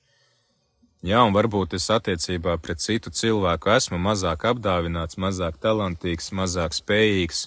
Jā, 1.05 1.21
un 1.21 1.33
varbūt 1.35 1.75
es 1.77 1.85
attiecībā 1.93 2.55
pret 2.57 2.81
citu 2.81 3.11
cilvēku 3.13 3.69
esmu 3.69 3.99
mazāk 4.01 4.47
apdāvināts, 4.49 5.19
mazāk 5.21 5.59
talantīgs, 5.61 6.31
mazāk 6.33 6.73
spējīgs, 6.73 7.43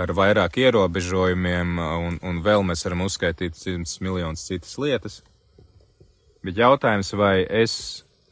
ar 0.00 0.14
vairāk 0.16 0.56
ierobežojumiem, 0.62 1.76
un, 1.76 2.16
un 2.24 2.40
vēl 2.40 2.64
mēs 2.64 2.86
varam 2.86 3.04
uzskaitīt 3.04 3.58
simts 3.58 3.98
miljonus 4.00 4.46
citas 4.48 4.78
lietas. 4.80 5.18
Bet 6.40 6.56
jautājums, 6.56 7.12
vai 7.12 7.42
es 7.44 7.74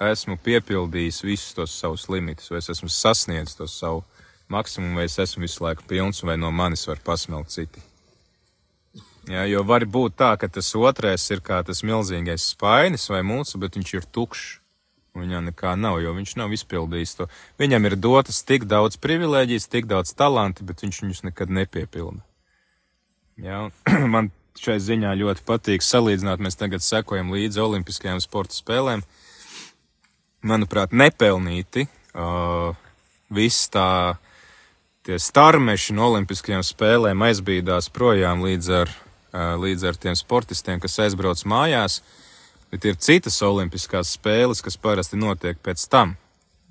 esmu 0.00 0.38
piepildījis 0.40 1.20
visus 1.26 1.52
tos 1.58 1.74
savus 1.76 2.08
limitus, 2.08 2.48
vai 2.48 2.62
es 2.62 2.70
esmu 2.72 2.88
sasniedzis 2.88 3.58
to 3.58 3.68
savu 3.68 4.00
maksimumu, 4.48 4.96
vai 5.02 5.08
es 5.10 5.18
esmu 5.20 5.44
visu 5.44 5.66
laiku 5.66 5.84
pilns, 5.90 6.24
vai 6.24 6.38
no 6.40 6.48
manis 6.54 6.88
var 6.88 7.04
pasmelt 7.04 7.52
citi. 7.52 7.84
Jā, 9.28 9.44
jo 9.44 9.60
var 9.68 9.84
būt 9.84 10.16
tā, 10.16 10.30
ka 10.40 10.48
tas 10.48 10.70
otrais 10.78 11.26
ir 11.34 11.42
kā 11.44 11.60
tas 11.66 11.82
milzīgais 11.84 12.46
spainis 12.54 13.04
vai 13.12 13.20
mūsu, 13.26 13.60
bet 13.60 13.76
viņš 13.76 13.94
ir 13.98 14.08
tukšs. 14.08 14.56
Viņam 15.18 15.48
nekā 15.48 15.72
nav, 15.74 15.98
jo 15.98 16.12
viņš 16.14 16.36
nav 16.38 16.52
izpildījis 16.54 17.14
to. 17.18 17.26
Viņam 17.58 17.88
ir 17.88 17.96
dotas 17.98 18.38
tik 18.46 18.68
daudz 18.70 18.98
privilēģijas, 19.02 19.66
tik 19.72 19.88
daudz 19.90 20.12
talanti, 20.14 20.64
bet 20.64 20.84
viņš 20.84 21.00
viņus 21.02 21.24
nekad 21.26 21.50
nepiepilda. 21.50 22.22
Jā, 23.42 23.64
man 24.14 24.30
šai 24.58 24.78
ziņā 24.82 25.14
ļoti 25.18 25.44
patīk 25.48 25.84
salīdzināt, 25.84 26.42
mēs 26.42 26.58
tagad 26.58 26.84
sekojam 26.84 27.32
līdzi 27.34 27.62
Olimpiskajām 27.62 28.22
sporta 28.22 28.56
spēlēm. 28.56 29.02
Manuprāt, 30.46 30.94
nepelnīti. 30.94 31.88
Uh, 32.14 32.78
viss 33.34 33.68
tā, 33.74 34.18
tie 35.06 35.18
starmeši 35.22 35.96
no 35.98 36.12
Olimpiskajām 36.12 36.64
spēlēm 36.66 37.26
aizbīdās 37.26 37.90
projām 37.94 38.42
līdz 38.46 38.70
ar, 38.82 38.94
līdz 39.32 39.84
ar 39.88 39.98
tiem 40.00 40.16
sportistiem, 40.16 40.80
kas 40.80 40.98
aizbrauc 41.04 41.42
mājās, 41.48 42.00
bet 42.72 42.84
ir 42.88 42.96
citas 43.00 43.40
Olimpiskās 43.44 44.14
spēles, 44.16 44.62
kas 44.64 44.76
parasti 44.80 45.20
notiek 45.20 45.60
pēc 45.62 45.84
tam. 45.90 46.16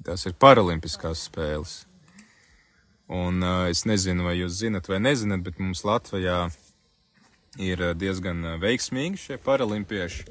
Tās 0.06 0.26
ir 0.30 0.38
Paralimpiskās 0.40 1.26
spēles. 1.28 1.84
Un 3.08 3.40
es 3.70 3.86
nezinu, 3.88 4.26
vai 4.28 4.36
jūs 4.42 4.60
zinat 4.60 4.90
vai 4.90 5.00
nezināt, 5.00 5.46
bet 5.46 5.62
mums 5.64 5.86
Latvijā 5.88 6.50
ir 7.62 7.82
diezgan 7.98 8.60
veiksmīgi 8.62 9.22
šie 9.22 9.38
paralimpieši. 9.42 10.26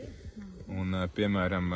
Un, 0.67 0.93
piemēram, 1.15 1.71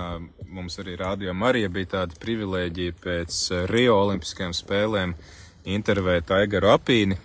mums 0.51 0.79
arī 0.83 0.97
Rādio 0.99 1.33
Marija 1.35 1.71
bija 1.71 1.93
tāda 1.95 2.19
privilēģija 2.21 2.97
pēc 3.01 3.37
Rio 3.71 3.95
Olimpiskajām 4.03 4.55
spēlēm 4.57 5.15
intervēt 5.71 6.33
Aigaru 6.35 6.73
Apīni, 6.75 7.19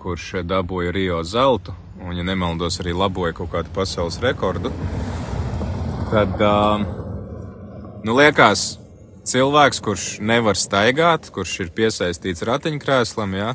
kurš 0.00 0.42
dabūja 0.46 0.94
Rio 0.94 1.20
zeltu, 1.26 1.74
un, 2.00 2.14
ja 2.14 2.24
nemaldos, 2.26 2.78
arī 2.82 2.94
laboja 2.94 3.34
kaut 3.36 3.50
kādu 3.54 3.72
pasaules 3.74 4.18
rekordu. 4.22 4.70
Tad, 6.12 6.38
nu, 8.06 8.14
liekas, 8.14 8.76
cilvēks, 9.26 9.82
kurš 9.82 10.04
nevar 10.22 10.58
staigāt, 10.58 11.30
kurš 11.34 11.58
ir 11.64 11.72
piesaistīts 11.74 12.44
ratiņkrēslam, 12.46 13.34
jā, 13.40 13.52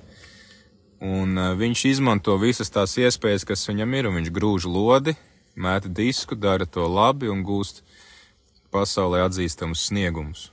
un 1.01 1.39
viņš 1.57 1.85
izmanto 1.93 2.35
visas 2.41 2.73
tās 2.73 2.97
iespējas, 2.99 3.47
kas 3.47 3.63
viņam 3.69 3.95
ir, 3.99 4.09
un 4.09 4.19
viņš 4.19 4.33
grūž 4.35 4.67
lodi, 4.67 5.15
mēta 5.55 5.91
disku, 5.91 6.35
dara 6.35 6.67
to 6.67 6.85
labi 6.87 7.31
un 7.31 7.45
gūst 7.47 7.83
pasaulē 8.71 9.23
atzīstamus 9.27 9.87
sniegumus. 9.89 10.49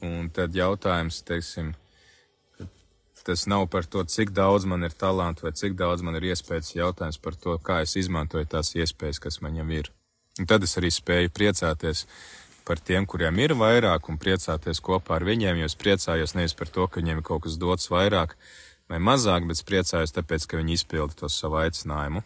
Un 0.00 0.30
tad 0.32 0.54
jautājums, 0.56 1.20
teiksim, 1.28 1.74
tas 3.26 3.46
nav 3.50 3.66
par 3.72 3.86
to, 3.86 4.04
cik 4.04 4.32
daudz 4.36 4.66
man 4.68 4.84
ir 4.86 4.94
talantu 4.96 5.46
vai 5.46 5.52
cik 5.56 5.76
daudz 5.78 6.04
man 6.06 6.16
ir 6.18 6.30
iespējas, 6.32 6.74
jautājums 6.76 7.20
par 7.22 7.36
to, 7.36 7.56
kā 7.58 7.80
es 7.84 7.96
izmantoju 8.00 8.48
tās 8.50 8.74
iespējas, 8.76 9.20
kas 9.22 9.40
man 9.44 9.58
jau 9.60 9.66
ir. 9.74 9.90
Un 10.38 10.48
tad 10.48 10.64
es 10.64 10.76
arī 10.80 10.88
spēju 10.94 11.32
priecāties 11.36 12.06
par 12.64 12.80
tiem, 12.80 13.06
kuriem 13.06 13.38
ir 13.42 13.56
vairāk, 13.58 14.08
un 14.08 14.18
priecāties 14.20 14.80
kopā 14.84 15.18
ar 15.18 15.26
viņiem, 15.26 15.60
jo 15.60 15.68
es 15.68 15.76
priecājos 15.76 16.36
nevis 16.38 16.54
par 16.56 16.70
to, 16.70 16.86
ka 16.86 17.00
viņiem 17.00 17.20
ir 17.20 17.26
kaut 17.26 17.44
kas 17.46 17.58
dots 17.60 17.90
vairāk 17.90 18.36
vai 18.90 19.00
mazāk, 19.02 19.46
bet 19.48 19.58
es 19.58 19.66
priecājos 19.66 20.14
tāpēc, 20.14 20.46
ka 20.46 20.60
viņi 20.60 20.76
izpilda 20.78 21.16
to 21.22 21.30
savu 21.30 21.60
aicinājumu. 21.62 22.22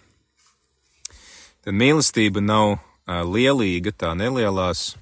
Tad 1.64 1.76
mīlestība 1.80 2.42
nav 2.44 2.74
uh, 2.74 3.22
lielīga, 3.24 3.94
tā 3.96 4.12
nelielās, 4.16 4.94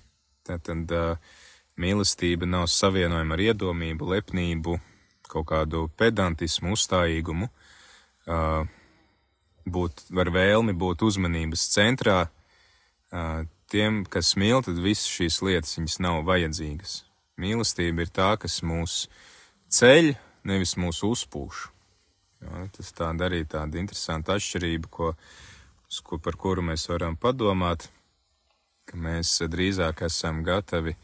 tad, 0.46 0.62
tad 0.68 0.94
uh, 0.94 1.38
mīlestība 1.78 2.46
nav 2.46 2.68
savienojama 2.70 3.34
ar 3.34 3.44
iedomību, 3.48 4.10
lepnību, 4.14 4.78
kaut 5.32 5.48
kādu 5.50 5.86
pedantismu, 5.98 6.74
uzstājīgumu, 6.76 7.48
uh, 8.28 8.68
būt, 9.64 10.04
var 10.12 10.32
vēlmi 10.34 10.74
būt 10.76 11.04
uzmanības 11.08 11.66
centrā. 11.72 12.18
Uh, 13.12 13.44
tiem, 13.72 14.02
kas 14.08 14.34
mīl, 14.40 14.60
tad 14.64 14.80
visas 14.82 15.08
šīs 15.08 15.40
lietas 15.44 15.78
viņas 15.78 15.98
nav 16.04 16.22
vajadzīgas. 16.28 17.02
Mīlestība 17.40 18.04
ir 18.04 18.12
tā, 18.12 18.34
kas 18.40 18.60
mūs 18.66 19.06
ceļ, 19.72 20.12
nevis 20.48 20.76
mūs 20.80 21.02
uzpūš. 21.06 21.68
Jā, 22.42 22.66
tas 22.76 22.92
tāda 22.96 23.28
arī 23.28 23.44
tāda 23.48 23.78
interesanta 23.80 24.36
atšķirība, 24.36 24.90
ko, 24.92 25.12
ko, 26.04 26.18
par 26.18 26.36
kuru 26.40 26.64
mēs 26.66 26.88
varam 26.90 27.16
padomāt, 27.16 27.86
ka 28.88 28.98
mēs 28.98 29.38
drīzāk 29.48 30.02
esam 30.08 30.42
gatavi 30.44 30.96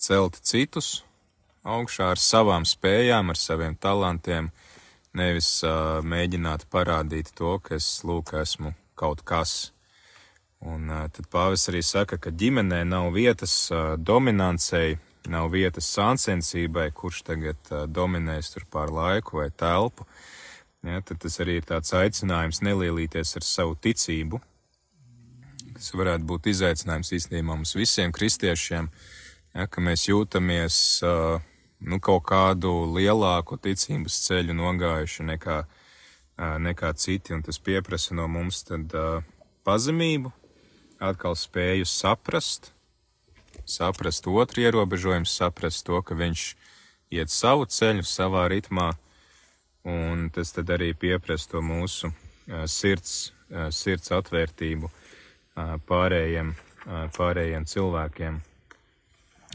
celt 0.00 0.40
citus 0.46 1.02
augšā 1.64 2.12
ar 2.14 2.20
savām 2.20 2.66
spējām, 2.68 3.32
ar 3.32 3.38
saviem 3.38 3.74
talantiem, 3.80 4.50
nevis 5.16 5.50
uh, 5.66 5.98
mēģināt 6.04 6.68
parādīt 6.70 7.32
to, 7.38 7.56
ka 7.62 7.76
es 7.78 7.88
lūk 8.04 8.34
esmu 8.38 8.74
kaut 8.98 9.24
kas. 9.26 9.72
Un 10.60 10.90
uh, 10.90 11.06
tad 11.14 11.28
pāvis 11.30 11.68
arī 11.70 11.82
saka, 11.86 12.18
ka 12.18 12.30
ģimenē 12.34 12.82
nav 12.88 13.12
vietas 13.14 13.54
uh, 13.70 13.94
dominancei, 13.98 14.98
nav 15.28 15.52
vietas 15.52 15.88
sāncensībai, 15.94 16.90
kurš 16.94 17.22
tagad 17.30 17.70
uh, 17.70 17.86
dominēs 17.86 18.52
tur 18.54 18.66
pār 18.70 18.92
laiku 18.94 19.42
vai 19.42 19.50
telpu. 19.50 20.06
Ja, 20.86 21.00
tad 21.02 21.18
tas 21.24 21.40
arī 21.42 21.58
ir 21.58 21.66
tāds 21.66 21.90
aicinājums 21.94 22.62
nelielīties 22.62 23.34
ar 23.38 23.46
savu 23.46 23.74
ticību. 23.82 24.38
Tas 25.78 25.90
varētu 25.94 26.26
būt 26.26 26.48
izaicinājums 26.50 27.12
īstenībā 27.14 27.54
mums 27.54 27.74
visiem 27.78 28.14
kristiešiem, 28.14 28.90
ja, 29.58 29.66
ka 29.66 29.82
mēs 29.82 30.06
jūtamies 30.06 30.76
uh, 31.06 31.42
nu, 31.80 31.98
kaut 32.02 32.26
kādu 32.28 32.72
lielāku 32.94 33.58
ticības 33.62 34.20
ceļu 34.26 34.56
nogājuši 34.58 35.26
nekā, 35.32 35.58
nekā 36.62 36.92
citi, 36.98 37.34
un 37.34 37.42
tas 37.46 37.58
pieprasa 37.62 38.14
no 38.18 38.28
mums 38.30 38.62
tad 38.66 38.94
uh, 38.94 39.24
pazemību, 39.66 40.32
atkal 41.02 41.36
spēju 41.38 41.86
saprast, 41.88 42.72
saprast 43.68 44.26
otru 44.30 44.64
ierobežojumu, 44.66 45.28
saprast 45.28 45.86
to, 45.86 46.00
ka 46.02 46.16
viņš 46.18 46.48
iet 47.14 47.32
savu 47.32 47.66
ceļu 47.66 48.06
savā 48.06 48.46
ritmā, 48.52 48.92
un 49.88 50.28
tas 50.34 50.52
tad 50.54 50.70
arī 50.74 50.92
pieprasa 50.94 51.54
to 51.54 51.64
mūsu 51.64 52.10
uh, 52.10 52.66
sirds, 52.70 53.32
uh, 53.50 53.68
sirds 53.74 54.14
atvērtību 54.14 54.94
pārējiem, 55.88 56.52
pārējiem 57.16 57.64
cilvēkiem. 57.66 58.36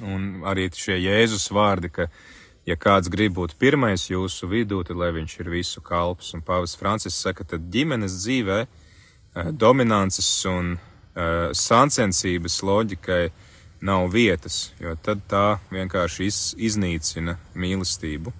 Un 0.02 0.42
arī 0.50 0.70
šie 0.74 0.96
Jēzus 0.98 1.52
vārdi, 1.54 1.92
ka, 1.94 2.08
ja 2.66 2.78
kāds 2.80 3.12
grib 3.14 3.36
būt 3.38 3.54
pirmais 3.62 4.08
jūsu 4.10 4.50
vidū, 4.50 4.82
tad 4.88 4.98
lai 4.98 5.12
viņš 5.14 5.36
ir 5.44 5.52
visu 5.54 5.84
kalps. 5.86 6.34
Un 6.34 6.42
Pāvis 6.42 6.74
Francis 6.80 7.20
saka, 7.20 7.46
tad 7.46 7.70
ģimenes 7.74 8.18
dzīvē 8.24 8.64
dominances 9.52 10.30
un 10.50 10.76
uh, 10.78 11.52
sāncensības 11.54 12.62
loģikai 12.66 13.24
nav 13.84 14.08
vietas, 14.14 14.72
jo 14.80 14.96
tad 15.04 15.26
tā 15.30 15.60
vienkārši 15.74 16.28
iz, 16.30 16.40
iznīcina 16.58 17.38
mīlestību. 17.54 18.34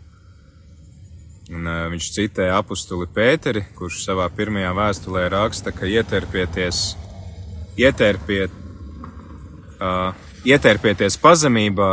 Un, 1.54 1.68
uh, 1.68 1.86
viņš 1.92 2.10
citē 2.16 2.50
apustuli 2.56 3.10
Pēteri, 3.12 3.66
kurš 3.78 4.04
savā 4.06 4.30
pirmajā 4.34 4.72
vēstulē 4.78 5.26
raksta, 5.34 5.74
ka 5.76 5.90
ieterpieties, 5.90 6.94
ieterpiet, 7.78 8.54
uh, 9.82 10.14
ietērpieties 10.44 11.16
pazemībā, 11.24 11.90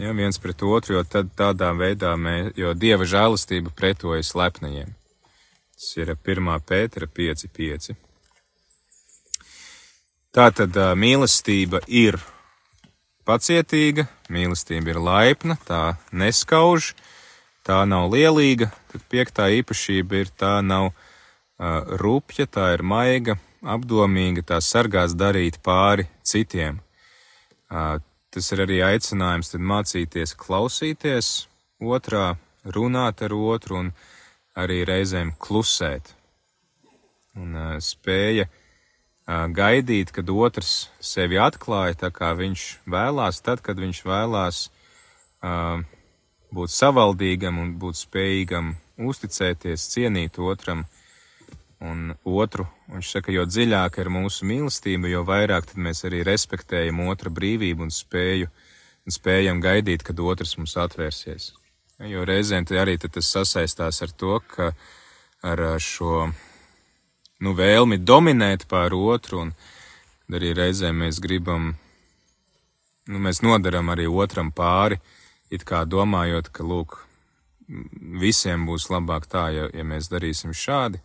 ja, 0.00 0.12
viens 0.16 0.38
pret 0.40 0.62
otru, 0.68 0.98
jo 0.98 1.04
tad 1.08 1.30
tādā 1.36 1.70
veidā 1.76 2.12
mēs, 2.20 2.52
jo 2.60 2.74
Dieva 2.76 3.08
žēlastība 3.08 3.72
pretojas 3.76 4.34
lepnajiem. 4.36 4.92
Tas 5.72 5.88
ir 5.96 6.12
1. 6.14 6.50
pētera 6.68 7.08
5.5. 7.08 7.96
Tātad 10.32 10.76
mīlestība 10.96 11.82
ir 11.88 12.16
pacietīga, 13.28 14.06
mīlestība 14.32 14.94
ir 14.94 15.00
laipna, 15.00 15.58
tā 15.68 15.96
neskauž, 16.12 16.92
tā 17.66 17.82
nav 17.88 18.12
lielīga, 18.12 18.70
tad 18.92 19.08
piektā 19.12 19.48
īpašība 19.60 20.22
ir 20.22 20.32
tā 20.36 20.54
nav 20.64 20.90
uh, 20.92 20.96
rupja, 22.00 22.46
tā 22.46 22.72
ir 22.76 22.84
maiga, 22.84 23.36
apdomīga, 23.62 24.44
tā 24.44 24.60
sargās 24.64 25.16
darīt 25.16 25.60
pāri 25.64 26.08
citiem. 26.24 26.80
Tas 28.32 28.48
ir 28.52 28.62
arī 28.64 28.80
aicinājums 28.84 29.54
mācīties 29.56 30.34
klausīties 30.40 31.28
otrā, 31.80 32.36
runāt 32.64 33.22
ar 33.24 33.34
otru 33.34 33.78
un 33.80 33.92
arī 34.56 34.82
reizēm 34.88 35.32
klusēt. 35.40 36.12
Un 37.36 37.56
spēja 37.80 38.46
gaidīt, 39.26 40.12
kad 40.12 40.28
otrs 40.28 40.90
sevi 41.00 41.40
atklāja 41.40 41.96
tā, 42.04 42.10
kā 42.12 42.32
viņš 42.36 42.64
vēlās, 42.92 43.40
tad, 43.40 43.62
kad 43.64 43.80
viņš 43.80 44.02
vēlās 44.04 44.62
būt 46.52 46.70
savaldīgam 46.70 47.58
un 47.58 47.76
būt 47.80 48.00
spējīgam 48.02 48.74
uzticēties, 49.00 49.88
cienīt 49.94 50.38
otram 50.38 50.84
un 51.82 52.12
otru. 52.24 52.66
Viņš 52.92 53.10
saka, 53.16 53.32
jo 53.34 53.44
dziļāka 53.48 54.02
ir 54.02 54.10
mūsu 54.12 54.46
mīlestība, 54.48 55.10
jo 55.10 55.24
vairāk 55.26 55.72
mēs 55.74 56.04
arī 56.08 56.22
respektējam 56.26 57.02
otra 57.08 57.32
brīvību 57.34 57.88
un 57.88 57.92
spēju 57.94 58.50
un 59.02 59.14
spējam 59.14 59.60
gaidīt, 59.62 60.04
kad 60.06 60.20
otrs 60.22 60.56
mums 60.58 60.76
atvērsies. 60.78 61.52
Jo 62.06 62.24
reizēm 62.26 62.66
arī 62.78 62.96
tas 63.02 63.28
sasaistās 63.30 64.02
ar 64.02 64.10
to, 64.18 64.38
ka 64.54 64.72
ar 65.42 65.62
šo 65.82 66.28
nu, 67.42 67.54
vēlmi 67.58 67.98
dominēt 67.98 68.66
pār 68.70 68.94
otru, 68.94 69.46
un 69.46 69.54
arī 70.34 70.52
reizēm 70.54 71.02
mēs 71.02 71.18
gribam, 71.22 71.74
nu, 73.10 73.18
mēs 73.18 73.42
nodaram 73.42 73.90
arī 73.90 74.06
otram 74.06 74.52
pāri, 74.54 75.00
it 75.50 75.66
kā 75.66 75.82
domājot, 75.84 76.48
ka, 76.54 76.62
lūk, 76.62 77.00
visiem 78.22 78.66
būs 78.66 78.88
labāk 78.90 79.26
tā, 79.26 79.48
ja, 79.54 79.66
ja 79.74 79.84
mēs 79.86 80.10
darīsim 80.12 80.54
šādi 80.54 81.02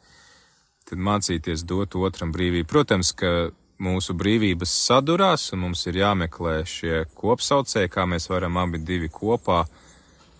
tad 0.88 1.02
mācīties 1.04 1.66
dot 1.68 1.96
otram 2.00 2.32
brīvību. 2.32 2.68
Protams, 2.70 3.12
ka 3.18 3.50
mūsu 3.84 4.16
brīvības 4.18 4.72
sadurās, 4.88 5.50
un 5.54 5.66
mums 5.66 5.84
ir 5.90 6.00
jāmeklē 6.02 6.62
šie 6.66 7.04
kopsaucēji, 7.18 7.92
kā 7.94 8.08
mēs 8.10 8.30
varam 8.32 8.58
abi 8.62 8.80
divi 8.82 9.10
kopā 9.12 9.66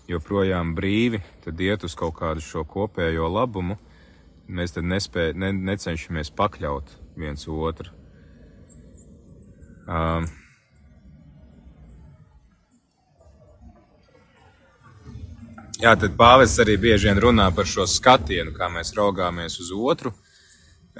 joprojām 0.08 0.72
brīvi, 0.74 1.20
tad 1.44 1.60
iet 1.60 1.84
uz 1.84 1.94
kaut 1.98 2.16
kādu 2.18 2.42
šo 2.44 2.64
kopējo 2.64 3.28
labumu. 3.30 3.76
Mēs 4.48 4.72
tad 4.72 4.88
nespēj, 4.88 5.34
ne, 5.36 5.52
necenšamies 5.52 6.32
pakļaut 6.32 6.94
viens 7.20 7.48
otru. 7.48 7.92
Um, 9.88 10.28
Jā, 15.78 15.92
tad 15.94 16.16
pāvests 16.18 16.58
arī 16.58 16.74
bieži 16.80 17.06
vien 17.06 17.20
runā 17.22 17.44
par 17.54 17.68
šo 17.70 17.84
skatienu, 17.86 18.50
kā 18.50 18.66
mēs 18.72 18.90
raugāmies 18.96 19.60
uz 19.62 19.68
otru. 19.70 20.10
Uh, 20.10 20.27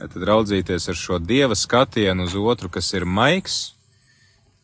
tad 0.06 0.22
raudzīties 0.30 0.88
ar 0.90 0.98
šo 0.98 1.18
dieva 1.18 1.56
skatienu 1.58 2.28
uz 2.28 2.36
otru, 2.38 2.70
kas 2.70 2.92
ir 2.94 3.04
maigs, 3.04 3.58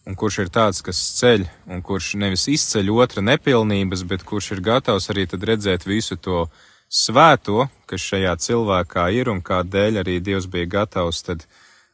un 0.06 0.14
kurš 0.18 0.44
ir 0.44 0.52
tāds, 0.52 0.82
kas 0.84 1.00
ceļ, 1.18 1.46
un 1.72 1.82
kurš 1.82 2.14
nevis 2.20 2.46
izceļ 2.52 2.92
otra 2.94 3.24
nepilnības, 3.24 4.04
bet 4.08 4.24
kurš 4.28 4.52
ir 4.56 4.62
gatavs 4.64 5.10
arī 5.10 5.26
redzēt 5.26 5.86
visu 5.88 6.16
to 6.16 6.46
svēto, 6.88 7.66
kas 7.90 8.04
šajā 8.12 8.36
cilvēkā 8.46 9.08
ir, 9.16 9.30
un 9.32 9.42
kādēļ 9.42 10.02
arī 10.04 10.20
Dievs 10.20 10.46
bija 10.46 10.70
gatavs 10.78 11.24
tad 11.26 11.46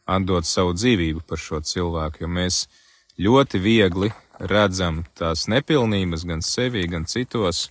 atdot 0.06 0.44
savu 0.44 0.74
dzīvību 0.74 1.22
par 1.26 1.38
šo 1.38 1.60
cilvēku, 1.62 2.24
jo 2.24 2.28
mēs 2.28 2.66
ļoti 3.20 3.60
viegli 3.62 4.10
redzam 4.40 5.04
tās 5.14 5.46
nepilnības 5.48 6.24
gan 6.26 6.42
sevī, 6.42 6.86
gan 6.90 7.06
citos, 7.06 7.68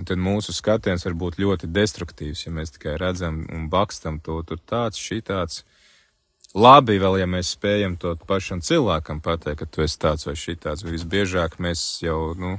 Un 0.00 0.06
tad 0.08 0.16
mūsu 0.16 0.54
skatiens 0.56 1.02
var 1.04 1.12
būt 1.20 1.36
ļoti 1.42 1.68
destruktīvs, 1.68 2.46
ja 2.46 2.50
mēs 2.56 2.72
tikai 2.72 2.94
redzam 2.96 3.42
un 3.52 3.66
bakstam 3.68 4.16
to 4.24 4.38
tur 4.48 4.56
tāds, 4.64 4.96
šitāds. 4.96 5.60
Labi 6.56 6.96
vēl, 6.98 7.18
ja 7.20 7.26
mēs 7.28 7.52
spējam 7.52 7.98
to 8.00 8.14
pašam 8.26 8.62
cilvēkam 8.64 9.20
pateikt, 9.20 9.60
ka 9.60 9.68
tu 9.68 9.84
esi 9.84 10.00
tāds 10.00 10.24
vai 10.24 10.34
šitāds. 10.40 10.86
Visbiežāk 10.88 11.58
mēs 11.60 11.82
jau, 12.00 12.32
nu, 12.32 12.54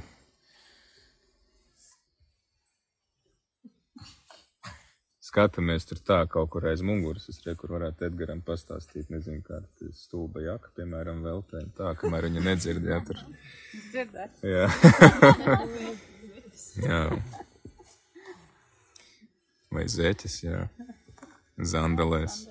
skatāmies 5.32 5.90
tur 5.90 6.04
tā 6.12 6.20
kaut 6.30 6.54
kur 6.54 6.70
aiz 6.70 6.86
muguras. 6.86 7.26
Es 7.32 7.42
redzu, 7.42 7.58
kur 7.64 7.74
varētu 7.80 8.06
Edgaram 8.12 8.46
pastāstīt, 8.46 9.10
nezinu, 9.10 9.42
kāda 9.50 9.90
stūba 9.98 10.46
jaka, 10.46 10.70
piemēram, 10.78 11.26
veltē. 11.26 11.66
Tā, 11.80 11.96
kamēr 12.06 12.30
viņa 12.30 12.46
nedzird, 12.52 12.86
jā, 12.86 13.02
tur. 13.10 13.26
Jā. 14.54 14.70
Jā. 16.80 17.04
Vai 19.72 19.86
zeķis, 19.88 20.40
jā. 20.44 20.66
Zandalēs. 21.62 22.46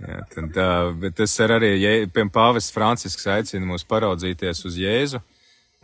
Jā, 0.00 0.20
tad, 0.32 0.58
bet 1.00 1.16
tas 1.20 1.32
ir 1.40 1.54
arī, 1.54 1.70
piemēram, 2.12 2.30
pāvests 2.34 2.74
Francisks 2.74 3.26
aicina 3.30 3.66
mūs 3.68 3.86
paraudzīties 3.88 4.64
uz 4.68 4.76
Jēzu 4.80 5.20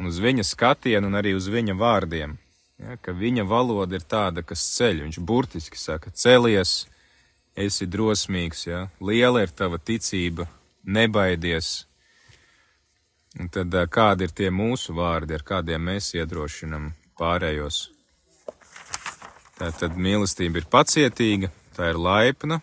un 0.00 0.08
uz 0.10 0.20
viņa 0.22 0.44
skatienu 0.46 1.10
un 1.10 1.18
arī 1.20 1.34
uz 1.36 1.48
viņa 1.52 1.76
vārdiem. 1.78 2.36
Ja, 2.80 2.96
ka 2.96 3.12
viņa 3.12 3.44
valoda 3.44 3.98
ir 3.98 4.06
tāda, 4.08 4.42
kas 4.46 4.62
ceļ. 4.78 5.02
Viņš 5.04 5.18
burtiski 5.28 5.76
saka, 5.76 6.12
celies, 6.16 6.86
esi 7.52 7.88
drosmīgs, 7.90 8.64
ja, 8.70 8.86
liela 9.04 9.44
ir 9.44 9.52
tava 9.52 9.76
ticība, 9.76 10.48
nebaidies. 10.84 11.84
Un 13.38 13.48
tad 13.52 13.74
kādi 13.94 14.26
ir 14.26 14.34
tie 14.34 14.48
mūsu 14.50 14.94
vārdi, 14.96 15.36
ar 15.36 15.44
kādiem 15.46 15.84
mēs 15.92 16.10
iedrošinam 16.18 16.90
pārējos? 17.20 17.90
Tā 19.60 19.70
tad 19.76 19.98
mīlestība 20.00 20.62
ir 20.62 20.66
pacietīga, 20.72 21.50
tā 21.76 21.92
ir 21.92 22.00
laipna, 22.00 22.58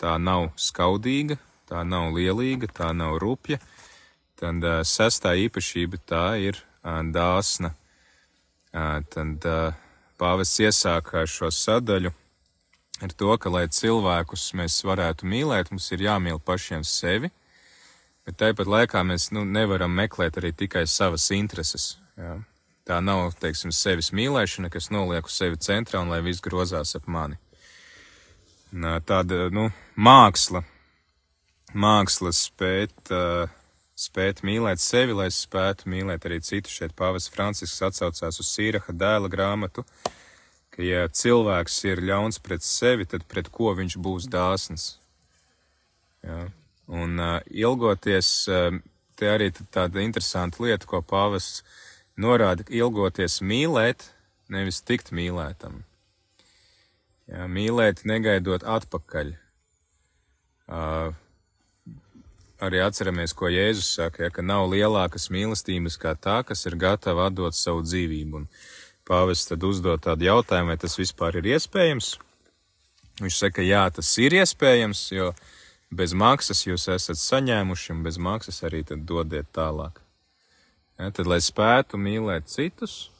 tā 0.00 0.16
nav 0.18 0.50
skaudīga, 0.60 1.38
tā 1.70 1.84
nav 1.86 2.10
lielīga, 2.16 2.68
tā 2.74 2.90
nav 2.92 3.16
rupja. 3.22 3.60
Tad 4.40 4.64
sestā 4.88 5.36
īpašība 5.36 6.00
tā 6.08 6.24
ir 6.42 6.60
dāsna. 7.14 7.74
Tad 8.72 9.46
pāvests 10.20 10.60
iesāka 10.64 11.24
šo 11.28 11.48
sadaļu 11.54 12.12
ar 13.00 13.12
to, 13.16 13.32
ka, 13.40 13.48
lai 13.52 13.66
cilvēkus 13.72 14.50
mēs 14.58 14.80
varētu 14.84 15.28
mīlēt, 15.28 15.70
mums 15.72 15.88
ir 15.94 16.04
jāmīl 16.04 16.40
pašiem 16.44 16.84
sevi, 16.84 17.30
bet 18.26 18.38
tāpat 18.42 18.70
laikā 18.70 19.02
mēs 19.06 19.30
nu, 19.36 19.44
nevaram 19.44 19.92
meklēt 19.96 20.40
arī 20.40 20.52
tikai 20.56 20.86
savas 20.90 21.28
intereses. 21.36 21.92
Jā. 22.18 22.38
Tā 22.88 22.98
nav, 23.04 23.34
teiksim, 23.38 23.70
sevis 23.76 24.10
mīlēšana, 24.16 24.70
kas 24.72 24.90
noliek 24.90 25.28
uz 25.28 25.36
sevi 25.36 25.60
centrā 25.60 26.00
un 26.02 26.10
lai 26.10 26.22
viss 26.26 26.42
grozās 26.42 26.96
ap 26.98 27.06
mani. 27.06 27.38
Tāda, 28.70 29.48
nu, 29.54 29.68
māksla, 29.98 30.62
māksla 31.74 32.32
spēt 32.34 33.12
uh, 33.14 33.50
spēt 34.00 34.40
mīlēt 34.46 34.80
sevi, 34.80 35.14
lai 35.16 35.28
spētu 35.34 35.90
mīlēt 35.92 36.24
arī 36.28 36.40
citus. 36.44 36.76
Šeit 36.78 36.94
Pāvils 36.96 37.28
Francisks 37.32 37.82
atsaucās 37.84 38.40
uz 38.40 38.48
Sīraha 38.48 38.94
dēla 38.96 39.30
grāmatu, 39.32 39.84
ka 40.72 40.84
ja 40.84 41.06
cilvēks 41.08 41.82
ir 41.90 42.02
ļauns 42.08 42.40
pret 42.42 42.64
sevi, 42.64 43.08
tad 43.08 43.26
pret 43.28 43.50
ko 43.52 43.74
viņš 43.76 43.98
būs 44.00 44.28
dāsns. 44.32 44.94
Jā. 46.24 46.46
Un 46.90 47.20
uh, 47.22 47.36
ilgoties, 47.46 48.30
uh, 48.50 48.74
te 49.18 49.30
arī 49.30 49.50
tāda 49.54 50.02
interesanta 50.02 50.62
lieta, 50.64 50.88
ko 50.90 51.02
Pāvils 51.06 51.60
norāda, 52.18 52.66
ilgoties 52.66 53.38
mīlēt, 53.46 54.08
nevis 54.50 54.82
tikt 54.82 55.12
mīlētam. 55.14 55.84
Jā, 57.30 57.46
mīlēt, 57.46 58.02
negaidot 58.10 58.64
atpakaļ. 58.66 59.36
Uh, 60.70 61.14
arī 62.62 62.80
atceramies, 62.84 63.34
ko 63.36 63.50
Jēzus 63.50 63.94
saka, 63.98 64.26
ja, 64.26 64.32
ka 64.34 64.42
nav 64.42 64.66
lielākas 64.72 65.28
mīlestības 65.32 65.98
kā 66.00 66.16
tā, 66.18 66.40
kas 66.46 66.66
ir 66.66 66.76
gatava 66.80 67.28
atdot 67.30 67.56
savu 67.56 67.84
dzīvību. 67.86 68.42
Un 68.42 68.48
pāvests 69.08 69.50
tad 69.50 69.64
uzdod 69.66 70.02
tādu 70.04 70.28
jautājumu, 70.28 70.72
vai 70.72 70.78
tas 70.80 70.98
vispār 70.98 71.40
ir 71.40 71.52
iespējams. 71.54 72.16
Viņš 73.20 73.38
saka, 73.44 73.64
jā, 73.64 73.84
tas 73.94 74.10
ir 74.22 74.36
iespējams, 74.40 75.06
jo 75.14 75.30
bez 75.90 76.14
maksas 76.14 76.62
jūs 76.66 76.86
esat 76.94 77.18
saņēmuši, 77.18 77.92
un 77.94 78.04
bez 78.06 78.18
maksas 78.18 78.62
arī 78.66 78.84
dodiet 78.90 79.50
tālāk. 79.54 80.00
Ja, 81.00 81.10
tad, 81.10 81.26
lai 81.26 81.40
spētu 81.40 81.98
mīlēt 81.98 82.50
citus 82.52 83.10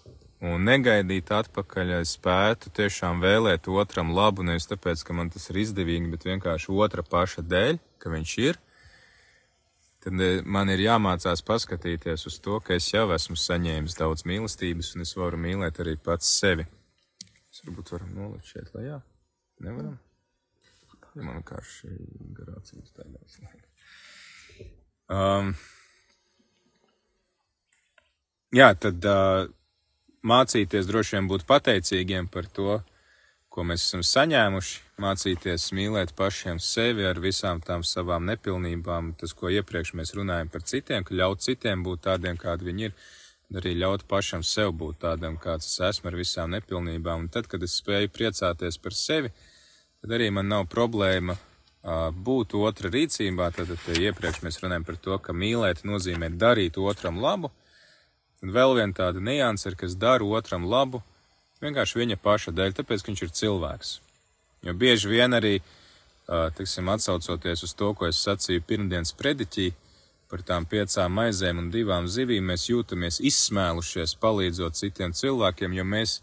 un 0.41 0.65
negaidīt 0.65 1.31
atpakaļ, 1.33 1.95
lai 1.95 2.07
spētu 2.09 2.73
tiešām 2.77 3.21
vēlēt 3.25 3.69
otram 3.69 4.13
labu, 4.17 4.45
nevis 4.47 4.69
tāpēc, 4.71 5.05
ka 5.05 5.17
man 5.17 5.31
tas 5.33 5.51
ir 5.53 5.61
izdevīgi, 5.65 6.11
bet 6.13 6.27
vienkārši 6.29 6.73
otra 6.73 7.05
paša 7.05 7.45
dēļ, 7.45 7.81
ka 8.01 8.13
viņš 8.13 8.35
ir, 8.45 8.61
tad 10.05 10.21
eh, 10.25 10.43
man 10.45 10.73
ir 10.73 10.85
jāmācās 10.87 11.45
paskatīties 11.45 12.27
uz 12.29 12.39
to, 12.41 12.61
ka 12.65 12.77
es 12.77 12.89
jau 12.93 13.07
esmu 13.17 13.37
saņēmis 13.37 13.99
daudz 14.01 14.25
mīlestības, 14.29 14.95
un 14.97 15.09
es 15.09 15.17
varu 15.17 15.41
mīlēt 15.41 15.81
arī 15.85 15.97
pats 16.01 16.29
sevi. 16.41 16.69
Mēs 17.49 17.65
varbūt 17.67 17.97
varam 17.97 18.15
nolikt 18.17 18.53
šeit 18.53 18.73
lejā. 18.77 19.01
Nevaram? 19.61 19.99
Ja 21.17 21.25
man 21.27 21.41
vienkārši 21.41 21.91
garācijas 22.37 22.93
taigās. 22.95 23.39
Um, 25.11 25.55
jā, 28.55 28.71
tad 28.79 29.07
uh, 29.11 29.49
mācīties 30.23 30.87
droši 30.87 31.17
vien 31.17 31.31
būt 31.31 31.47
pateicīgiem 31.49 32.31
par 32.31 32.47
to, 32.47 32.79
ko 33.51 33.65
mēs 33.67 33.89
esam 33.89 34.05
saņēmuši, 34.07 34.77
mācīties 35.03 35.71
mīlēt 35.75 36.13
pašiem 36.19 36.61
sevi 36.63 37.09
ar 37.09 37.19
visām 37.19 37.63
tām 37.65 37.83
savām 37.83 38.29
nepilnībām, 38.31 39.15
tas, 39.19 39.35
ko 39.35 39.51
iepriekš 39.51 39.97
mēs 39.99 40.15
runājam 40.15 40.53
par 40.53 40.63
citiem, 40.63 41.03
ka 41.05 41.17
ļaut 41.19 41.43
citiem 41.43 41.83
būt 41.83 42.05
tādiem, 42.07 42.39
kādi 42.39 42.69
viņi 42.69 42.87
ir, 42.87 42.95
arī 43.59 43.75
ļaut 43.81 44.07
pašam 44.07 44.45
sev 44.47 44.77
būt 44.79 45.01
tādam, 45.03 45.41
kāds 45.43 45.67
es 45.67 45.81
esmu 45.91 46.13
ar 46.13 46.19
visām 46.21 46.55
nepilnībām. 46.55 47.27
Un 47.27 47.33
tad, 47.35 47.51
kad 47.51 47.67
es 47.67 47.75
spēju 47.81 48.13
priecāties 48.15 48.79
par 48.79 48.95
sevi, 48.95 49.33
tad 50.01 50.17
arī 50.17 50.31
man 50.35 50.49
nav 50.49 50.67
problēma 50.73 51.37
būt 52.27 52.57
otra 52.59 52.91
rīcībā. 52.93 53.51
Tad 53.57 53.73
iepriekš 53.97 54.43
mēs 54.45 54.61
runājam 54.63 54.85
par 54.89 54.99
to, 55.01 55.19
ka 55.19 55.37
mīlēt 55.37 55.85
nozīmē 55.89 56.33
darīt 56.41 56.81
otram 56.81 57.21
labu. 57.23 57.53
Un 58.41 58.53
vēl 58.57 58.77
viena 58.79 58.97
tāda 58.97 59.21
nianse 59.21 59.69
ir, 59.69 59.77
kas 59.77 59.97
dara 60.01 60.25
otram 60.25 60.65
labu, 60.69 61.03
Vienkārši 61.61 61.99
viņa 62.01 62.17
paša 62.25 62.55
dēļ, 62.57 62.73
tāpēc, 62.79 63.03
ka 63.03 63.13
viņš 63.13 63.23
ir 63.27 63.33
cilvēks. 63.37 63.93
Jo 64.65 64.73
bieži 64.81 65.11
vien 65.13 65.37
arī, 65.37 65.59
teiksim, 66.57 66.89
atsaucoties 66.89 67.67
uz 67.67 67.75
to, 67.77 67.93
ko 67.97 68.09
es 68.09 68.21
sacīju 68.25 68.65
pirmdienas 68.65 69.13
prediķī 69.19 69.67
par 70.33 70.45
tām 70.47 70.65
piecām 70.71 71.13
maizēm 71.13 71.61
un 71.61 71.69
divām 71.75 72.09
zivīm, 72.09 72.47
mēs 72.49 72.69
jūtamies 72.71 73.21
izsmēlušies, 73.29 74.17
palīdzot 74.23 74.79
citiem 74.79 75.13
cilvēkiem, 75.13 75.75
jo 75.77 75.85
mēs 75.85 76.21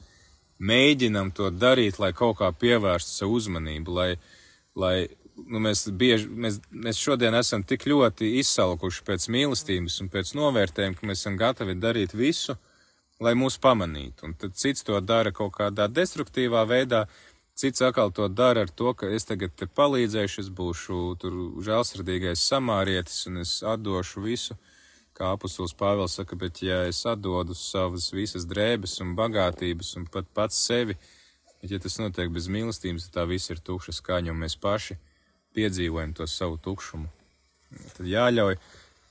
mēģinam 0.59 1.31
to 1.35 1.51
darīt, 1.53 1.99
lai 2.01 2.13
kaut 2.17 2.39
kā 2.41 2.51
pievērstu 2.51 3.13
savu 3.21 3.37
uzmanību, 3.39 3.93
lai, 3.93 4.09
lai 4.75 4.95
nu, 5.45 5.61
mēs, 5.63 5.85
bieži, 5.93 6.27
mēs, 6.29 6.59
mēs 6.71 6.99
šodien 7.01 7.35
esam 7.37 7.63
tik 7.67 7.85
ļoti 7.89 8.37
izsalkuši 8.41 9.03
pēc 9.07 9.27
mīlestības 9.33 10.01
un 10.03 10.11
pēc 10.13 10.33
novērtējuma, 10.37 10.97
ka 10.97 11.09
mēs 11.09 11.23
esam 11.23 11.37
gatavi 11.39 11.77
darīt 11.79 12.15
visu, 12.17 12.57
lai 13.23 13.33
mūs 13.37 13.57
pamanītu. 13.61 14.27
Un 14.27 14.37
tad 14.37 14.57
cits 14.57 14.85
to 14.87 14.99
dara 15.01 15.33
kaut 15.35 15.55
kādā 15.57 15.87
destruktīvā 15.89 16.63
veidā, 16.69 17.05
cits 17.57 17.81
atkal 17.81 18.11
to 18.13 18.27
dara 18.29 18.65
ar 18.65 18.71
to, 18.73 18.93
ka 18.93 19.09
es 19.13 19.25
tagad 19.25 19.55
te 19.57 19.65
palīdzēšu, 19.65 20.45
es 20.45 20.49
būšu 20.53 21.03
tur 21.21 21.37
žēlsirdīgais 21.65 22.45
samārietis 22.49 23.25
un 23.29 23.43
es 23.45 23.59
atdošu 23.65 24.25
visu. 24.25 24.57
Kā 25.17 25.31
apustulis 25.33 25.73
Pāvils 25.73 26.13
saka, 26.19 26.37
bet 26.37 26.61
ja 26.61 26.83
es 26.85 26.99
atdodu 27.09 27.55
savas 27.57 28.11
visas 28.13 28.45
drēbes 28.45 28.99
un 29.01 29.15
bagātības 29.17 29.95
un 29.97 30.05
pat 30.13 30.27
pats 30.37 30.59
sevi, 30.67 30.93
bet 31.61 31.73
ja 31.73 31.79
tas 31.81 31.97
notiek 31.97 32.29
bez 32.33 32.49
mīlestības, 32.53 33.07
tad 33.07 33.15
tā 33.15 33.23
viss 33.31 33.49
ir 33.49 33.63
tukša 33.65 33.95
skaņa 33.97 34.33
un 34.33 34.43
mēs 34.43 34.57
paši 34.61 34.99
piedzīvojam 35.57 36.13
to 36.19 36.27
savu 36.29 36.59
tukšumu. 36.61 37.09
Tad 37.97 38.05
jāļauj. 38.05 38.59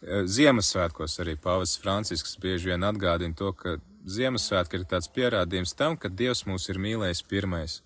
Ziemassvētkos 0.06 1.18
arī 1.24 1.34
Pāvils 1.40 1.74
Francisks 1.80 2.36
bieži 2.38 2.70
vien 2.70 2.84
atgādina 2.86 3.34
to, 3.34 3.50
ka 3.56 3.78
Ziemassvētka 4.06 4.78
ir 4.78 4.84
tāds 4.86 5.08
pierādījums 5.10 5.74
tam, 5.74 5.96
ka 5.98 6.12
Dievs 6.12 6.44
mūs 6.46 6.68
ir 6.70 6.78
mīlējis 6.78 7.24
pirmais. 7.26 7.80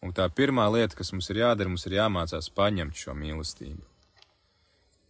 Un 0.00 0.14
tā 0.16 0.24
pirmā 0.32 0.64
lieta, 0.72 0.96
kas 0.96 1.12
mums 1.12 1.28
ir 1.32 1.42
jādara, 1.42 1.68
mums 1.68 1.84
ir 1.88 1.98
jāmācās 1.98 2.48
paņemt 2.56 2.96
šo 2.96 3.12
mīlestību. 3.18 3.82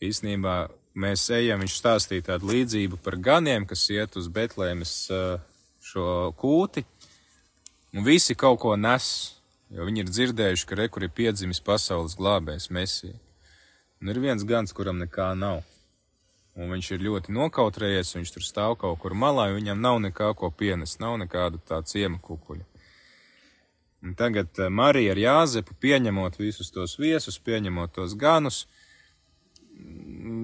Īsnībā 0.02 0.56
mēs 0.96 1.28
ejam, 1.36 1.62
viņš 1.62 1.76
stāstīja 1.76 2.30
tādu 2.32 2.50
līdzību 2.50 2.98
par 3.04 3.18
ganiem, 3.20 3.68
kas 3.68 3.84
iet 3.92 4.16
uz 4.16 4.30
Betlēmes 4.32 4.94
šo 5.86 6.08
kūti, 6.40 6.86
un 7.94 8.06
visi 8.06 8.34
kaut 8.34 8.62
ko 8.64 8.74
nes, 8.80 9.06
jo 9.70 9.86
viņi 9.86 10.04
ir 10.04 10.10
dzirdējuši, 10.10 10.66
ka 10.66 10.80
rekur 10.82 11.06
ir 11.06 11.14
piedzimis 11.14 11.62
pasaules 11.62 12.16
glābējs 12.18 12.72
Mesija. 12.74 13.16
Un 14.00 14.12
ir 14.12 14.20
viens 14.20 14.44
gans, 14.44 14.74
kuram 14.76 14.98
nekā 15.04 15.30
nav 15.38 15.62
un 16.56 16.72
viņš 16.72 16.92
ir 16.94 17.04
ļoti 17.04 17.34
nokautrējies, 17.36 18.14
viņš 18.16 18.32
tur 18.32 18.44
stāv 18.44 18.78
kaut 18.80 18.98
kur 19.02 19.14
malā, 19.16 19.50
un 19.50 19.60
viņam 19.60 19.82
nav 19.82 20.00
nekā 20.06 20.32
ko 20.38 20.50
pienest, 20.50 21.00
nav 21.02 21.18
nekāda 21.20 21.60
tā 21.68 21.82
ciema 21.84 22.18
kukuļa. 22.22 22.64
Un 24.06 24.14
tagad 24.16 24.60
eh, 24.60 24.70
Marija 24.72 25.12
ar 25.12 25.20
Jāzepu 25.20 25.76
pieņemot 25.82 26.38
visus 26.40 26.70
tos 26.72 26.96
viesus, 27.00 27.38
pieņemot 27.42 27.96
tos 27.96 28.14
ganus, 28.16 28.64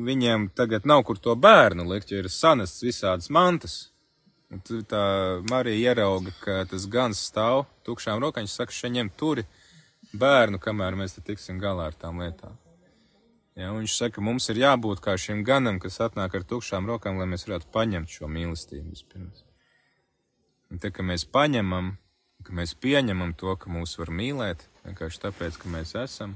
viņiem 0.07 0.51
tagad 0.57 0.87
nav 0.88 1.05
kur 1.09 1.18
to 1.18 1.35
bērnu 1.38 1.87
likt, 1.88 2.12
jo 2.12 2.21
ir 2.23 2.31
sanests 2.33 2.85
visādas 2.85 3.31
mantas. 3.33 3.79
Un 4.53 4.61
tā 4.85 5.05
Marija 5.49 5.95
ierauga, 5.95 6.33
ka 6.42 6.59
tas 6.68 6.85
gans 6.90 7.23
stāv 7.31 7.64
tukšām 7.87 8.21
rokām. 8.21 8.45
Viņš 8.45 8.57
saka, 8.59 8.75
šeit 8.77 8.92
ņem 8.99 9.09
turi 9.16 9.47
bērnu, 10.12 10.61
kamēr 10.61 10.99
mēs 10.99 11.16
tiksim 11.25 11.61
galā 11.62 11.88
ar 11.88 11.97
tām 11.97 12.21
lietām. 12.21 12.59
Ja, 13.57 13.73
viņš 13.73 13.97
saka, 13.97 14.21
mums 14.25 14.49
ir 14.53 14.61
jābūt 14.62 15.01
kā 15.05 15.16
šim 15.21 15.42
ganam, 15.45 15.79
kas 15.81 16.01
atnāk 16.05 16.37
ar 16.37 16.45
tukšām 16.49 16.88
rokām, 16.88 17.18
lai 17.21 17.29
mēs 17.29 17.45
varētu 17.49 17.68
paņemt 17.73 18.12
šo 18.12 18.29
mīlestību 18.33 18.92
vispirms. 18.92 19.42
Un 20.73 20.81
te, 20.81 20.88
ka 20.88 21.05
mēs 21.05 21.27
paņemam, 21.29 21.90
ka 22.45 22.57
mēs 22.57 22.73
pieņemam 22.81 23.35
to, 23.40 23.53
ka 23.61 23.73
mūs 23.73 23.99
var 24.01 24.12
mīlēt, 24.12 24.64
vienkārši 24.87 25.21
tāpēc, 25.27 25.59
ka 25.61 25.73
mēs 25.73 25.92
esam, 26.01 26.33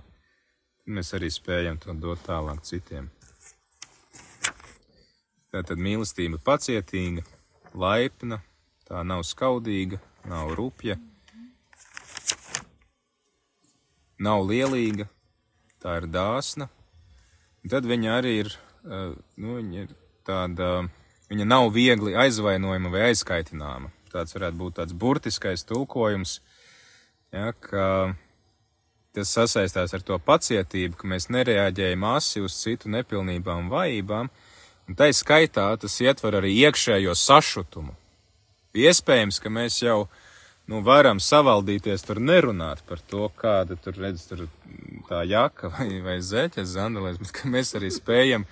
mēs 0.87 1.12
arī 1.16 1.31
spējam 1.33 1.79
to 1.83 1.94
dot 1.99 2.22
tālāk 2.27 2.62
citiem. 2.66 3.11
Tātad 5.55 5.81
mīlestība 5.81 6.38
pacietīga, 6.44 7.25
laipna, 7.75 8.40
tā 8.87 9.03
nav 9.07 9.22
skaudīga, 9.27 9.99
nav 10.29 10.53
rupja, 10.59 10.99
nav 14.18 14.44
lielīga, 14.49 15.09
tā 15.83 16.01
ir 16.03 16.09
dāsna. 16.12 16.68
Un 17.62 17.72
tad 17.72 17.88
viņa 17.88 18.18
arī 18.18 18.35
ir, 18.44 18.53
nu, 18.85 19.57
viņa 19.59 19.87
ir 19.87 19.94
tāda, 20.27 20.70
viņa 21.31 21.49
nav 21.49 21.70
viegli 21.75 22.14
aizvainojama 22.18 22.92
vai 22.92 23.09
aizskaitināma. 23.11 23.90
Tāds 24.12 24.37
varētu 24.37 24.61
būt 24.61 24.79
tāds 24.79 24.94
burtiskais 24.96 25.64
tulkojums, 25.66 26.38
ja, 27.35 27.51
ka 27.53 28.14
tas 29.16 29.33
sasaistās 29.33 29.94
ar 29.96 30.05
to 30.05 30.18
pacietību, 30.20 30.98
ka 31.00 31.09
mēs 31.09 31.31
nereaģējam 31.33 32.05
asi 32.12 32.42
uz 32.44 32.59
citu 32.61 32.92
nepilnībām 32.92 33.64
un 33.64 33.72
vājībām, 33.72 34.31
un 34.87 34.98
tai 34.98 35.11
skaitā 35.16 35.70
tas 35.81 35.96
ietver 36.05 36.38
arī 36.40 36.52
iekšējo 36.66 37.16
sašutumu. 37.16 37.96
Iespējams, 38.76 39.40
ka 39.40 39.52
mēs 39.52 39.81
jau 39.81 40.05
nu, 40.68 40.83
varam 40.85 41.20
savaldīties, 41.22 42.05
tur 42.05 42.20
nerunāt 42.20 42.83
par 42.88 43.00
to, 43.00 43.31
kāda 43.40 43.79
tur 43.81 43.96
redz 44.02 44.26
tur 44.29 44.46
tā 45.09 45.22
jaka 45.24 45.72
vai, 45.72 45.88
vai 46.05 46.20
zeķes 46.20 46.74
zandelēs, 46.76 47.20
bet 47.22 47.33
ka 47.38 47.50
mēs 47.50 47.72
arī 47.79 47.92
spējam 47.94 48.44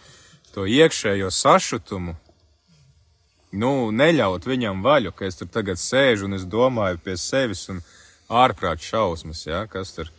to 0.54 0.64
iekšējo 0.70 1.28
sašutumu, 1.34 2.16
nu, 3.54 3.72
neļaut 3.92 4.46
viņam 4.48 4.82
vaļu, 4.82 5.12
ka 5.14 5.28
es 5.28 5.38
tur 5.38 5.50
tagad 5.50 5.78
sēžu 5.78 6.28
un 6.28 6.38
es 6.38 6.46
domāju 6.48 7.00
pie 7.04 7.18
sevis 7.20 7.68
un 7.70 7.82
ārprāt 8.30 8.82
šausmas, 8.82 9.44
ja, 9.46 9.66
kas 9.70 9.94
tur. 9.96 10.10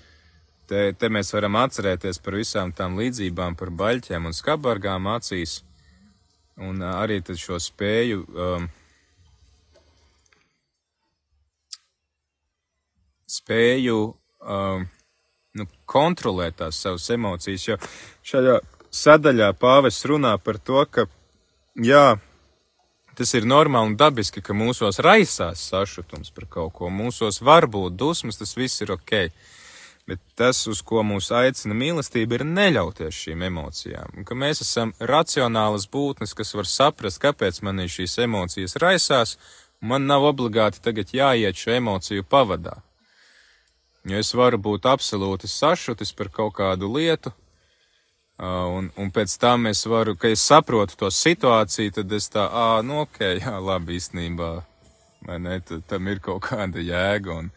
Te, 0.66 0.94
te 0.98 1.10
mēs 1.14 1.30
varam 1.36 1.60
atcerēties 1.62 2.18
par 2.26 2.40
visām 2.40 2.72
tām 2.74 2.98
līdzībām, 2.98 3.58
par 3.60 3.70
baļķiem 3.70 4.26
un 4.26 4.34
skabargām 4.34 5.08
acīs, 5.14 5.60
un 6.58 6.82
arī 6.82 7.20
šo 7.38 7.60
spēju 7.62 8.26
um, 8.26 8.68
spēju 13.36 14.00
um, 14.42 14.86
nu, 15.56 15.68
kontrolēt 15.90 16.60
tās 16.62 16.80
savas 16.82 17.10
emocijas, 17.14 17.68
jo 17.68 17.78
šajā 18.26 18.60
sadaļā 18.96 19.52
pāvests 19.60 20.08
runā 20.10 20.36
par 20.42 20.60
to, 20.64 20.84
ka, 20.92 21.08
jā, 21.76 22.16
tas 23.18 23.34
ir 23.38 23.48
normāli 23.48 23.92
un 23.92 24.00
dabiski, 24.00 24.44
ka 24.44 24.56
mūsos 24.56 25.02
raisās 25.04 25.64
sašutums 25.72 26.32
par 26.36 26.48
kaut 26.58 26.76
ko, 26.80 26.92
mūsos 26.92 27.42
var 27.44 27.68
būt 27.72 27.98
dusmas, 28.00 28.40
tas 28.40 28.56
viss 28.58 28.84
ir 28.84 28.96
ok. 28.96 29.30
Bet 30.06 30.22
tas, 30.38 30.60
uz 30.70 30.84
ko 30.86 31.02
mūs 31.02 31.32
aicina 31.34 31.74
mīlestība, 31.74 32.38
ir 32.38 32.44
neļauties 32.46 33.22
šīm 33.24 33.42
emocijām. 33.48 34.20
Ka 34.28 34.38
mēs 34.38 34.62
esam 34.62 34.92
racionālas 35.02 35.88
būtnes, 35.90 36.36
kas 36.38 36.54
var 36.54 36.70
saprast, 36.70 37.22
kāpēc 37.24 37.64
manī 37.66 37.88
šīs 37.90 38.20
emocijas 38.28 38.78
raisās, 38.82 39.34
un 39.82 39.96
man 39.96 40.06
nav 40.06 40.28
obligāti 40.30 40.84
tagad 40.86 41.10
jāiet 41.14 41.58
šo 41.58 41.74
emociju 41.80 42.28
pavadā. 42.30 42.78
Jo 44.06 44.22
es 44.22 44.30
varu 44.38 44.62
būt 44.62 44.86
absolūti 44.86 45.50
sašutis 45.50 46.14
par 46.14 46.30
kaut 46.30 46.54
kādu 46.60 46.92
lietu, 46.94 47.34
un, 48.38 48.92
un 49.02 49.12
pēc 49.12 49.34
tam 49.42 49.66
es 49.72 49.82
varu, 49.90 50.14
ka 50.16 50.30
es 50.30 50.44
saprotu 50.46 50.98
to 51.00 51.10
situāciju, 51.10 51.98
tad 51.98 52.14
es 52.14 52.30
tā, 52.30 52.46
ā, 52.46 52.84
nu 52.86 53.02
ok, 53.08 53.22
jā, 53.44 53.58
labi, 53.58 53.98
īstenībā, 53.98 54.52
vai 55.26 55.40
ne, 55.42 55.60
tam 55.90 56.14
ir 56.14 56.22
kaut 56.22 56.46
kāda 56.46 56.84
jēga, 56.86 57.40
un, 57.42 57.50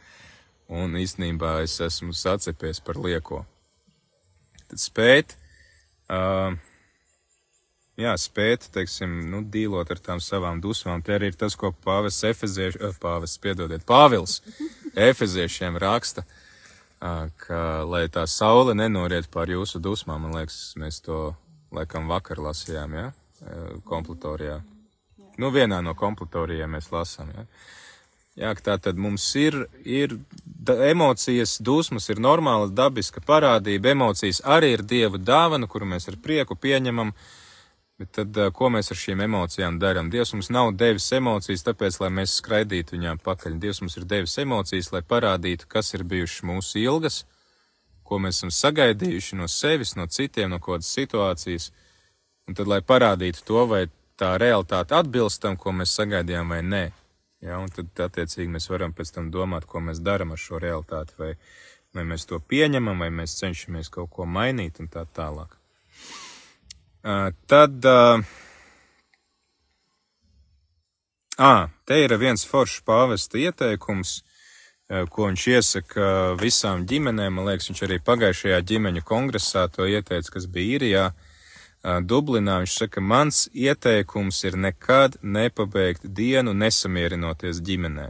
un 0.68 0.96
īstenībā 1.00 1.58
es 1.64 1.78
esmu 1.84 2.14
sacepies 2.16 2.80
par 2.84 3.00
lieko. 3.00 3.42
Tad 4.68 4.82
spēt, 4.82 5.34
uh, 6.12 6.52
jā, 7.98 8.14
spēt, 8.20 8.68
teiksim, 8.74 9.14
nu, 9.32 9.42
dīlot 9.42 9.90
ar 9.94 10.02
tām 10.04 10.20
savām 10.22 10.60
dusmām. 10.64 11.02
Te 11.02 11.16
arī 11.16 11.32
ir 11.32 11.38
tas, 11.40 11.56
ko 11.58 11.72
pāvis 11.72 12.20
Efezieši, 12.28 12.92
pāvis, 13.02 13.38
piedodiet, 13.42 13.86
Pāvils 13.88 14.40
Efeziešiem 14.94 15.78
raksta, 15.80 16.24
ka, 16.98 17.60
lai 17.86 18.06
tā 18.12 18.26
saule 18.26 18.74
nenoriet 18.74 19.30
pār 19.32 19.54
jūsu 19.54 19.80
dusmām, 19.82 20.26
man 20.26 20.36
liekas, 20.40 20.74
mēs 20.80 21.00
to 21.04 21.32
laikam 21.74 22.08
vakar 22.10 22.40
lasījām, 22.42 22.96
ja, 22.98 23.10
kompletorijā. 23.86 24.60
Nu, 25.38 25.52
vienā 25.54 25.78
no 25.84 25.94
kompletorijiem 25.94 26.72
mēs 26.74 26.90
lasām, 26.90 27.30
ja. 27.34 27.46
Jā, 28.38 28.52
tā 28.62 28.76
tad 28.78 28.98
mums 29.02 29.24
ir, 29.34 29.64
ir 29.82 30.14
emocijas, 30.86 31.56
dusmas 31.58 32.06
ir 32.12 32.20
normāla, 32.22 32.68
dabiska 32.70 33.18
parādība, 33.26 33.90
emocijas 33.96 34.38
arī 34.46 34.76
ir 34.76 34.84
dieva 34.86 35.18
dāvana, 35.18 35.66
kuru 35.66 35.88
mēs 35.90 36.06
ar 36.12 36.18
prieku 36.22 36.54
pieņemam, 36.54 37.10
bet 37.98 38.12
tad, 38.14 38.38
ko 38.54 38.70
mēs 38.70 38.92
ar 38.94 39.00
šīm 39.00 39.24
emocijām 39.26 39.80
darām? 39.82 40.10
Dievs 40.12 40.36
mums 40.36 40.52
nav 40.54 40.70
devis 40.78 41.08
emocijas, 41.18 41.66
tāpēc, 41.66 41.98
lai 42.04 42.12
mēs 42.20 42.36
skraidītu 42.38 42.94
viņām 42.94 43.18
pakaļ. 43.26 43.58
Dievs 43.58 43.82
mums 43.82 43.98
ir 43.98 44.06
devis 44.06 44.38
emocijas, 44.38 44.92
lai 44.94 45.02
parādītu, 45.02 45.66
kas 45.74 45.90
ir 45.98 46.06
bijušas 46.06 46.46
mūsu 46.46 46.78
ilgas, 46.84 47.24
ko 48.06 48.22
mēs 48.22 48.38
esam 48.38 48.54
sagaidījuši 48.54 49.40
no 49.40 49.50
sevis, 49.50 49.96
no 49.98 50.06
citiem, 50.06 50.54
no 50.54 50.62
kādas 50.62 50.94
situācijas, 50.94 51.72
un 52.46 52.54
tad, 52.54 52.70
lai 52.70 52.84
parādītu 52.86 53.42
to, 53.50 53.66
vai 53.66 53.88
tā 54.14 54.36
realitāte 54.38 54.94
atbilst 54.94 55.42
tam, 55.42 55.58
ko 55.58 55.74
mēs 55.74 55.98
sagaidījām 55.98 56.54
vai 56.54 56.62
nē. 56.62 56.86
Ja, 57.44 57.60
un 57.62 57.70
tad, 57.70 57.92
attiecīgi, 58.02 58.50
mēs 58.50 58.66
varam 58.70 58.92
pēc 58.96 59.12
tam 59.14 59.28
domāt, 59.30 59.66
ko 59.70 59.82
mēs 59.84 60.00
darām 60.02 60.34
ar 60.34 60.40
šo 60.42 60.58
realitāti, 60.62 61.14
vai, 61.20 61.30
vai 61.94 62.04
mēs 62.10 62.26
to 62.26 62.40
pieņemam, 62.42 62.98
vai 62.98 63.12
mēs 63.14 63.36
cenšamies 63.38 63.92
kaut 63.94 64.10
ko 64.16 64.26
mainīt 64.26 64.80
un 64.82 64.90
tā 64.90 65.04
tālāk. 65.14 65.54
Uh, 67.06 67.30
tad, 67.46 67.78
uh, 67.86 68.24
à, 71.38 71.68
te 71.86 72.00
ir 72.02 72.16
viens 72.18 72.42
foršs 72.42 72.82
pāvesta 72.82 73.38
ieteikums, 73.38 74.18
uh, 74.90 75.06
ko 75.06 75.30
viņš 75.30 75.46
iesaka 75.54 76.10
visām 76.42 76.88
ģimenēm. 76.90 77.38
Man 77.38 77.46
liekas, 77.52 77.70
viņš 77.70 77.86
arī 77.86 78.02
pagājušajā 78.02 78.60
ģimeņu 78.72 79.06
kongresā 79.06 79.68
to 79.70 79.86
ieteica, 79.86 80.34
kas 80.34 80.50
bija 80.50 80.80
īrijā. 80.80 81.08
Ja 81.12 81.27
Dublinā 81.82 82.58
viņš 82.64 82.74
saka, 82.74 83.00
mans 83.00 83.44
ieteikums 83.54 84.42
ir 84.44 84.56
nekad 84.58 85.16
nepabeigt 85.22 86.08
dienu 86.10 86.52
nesamierinoties 86.52 87.60
ģimenē. 87.62 88.08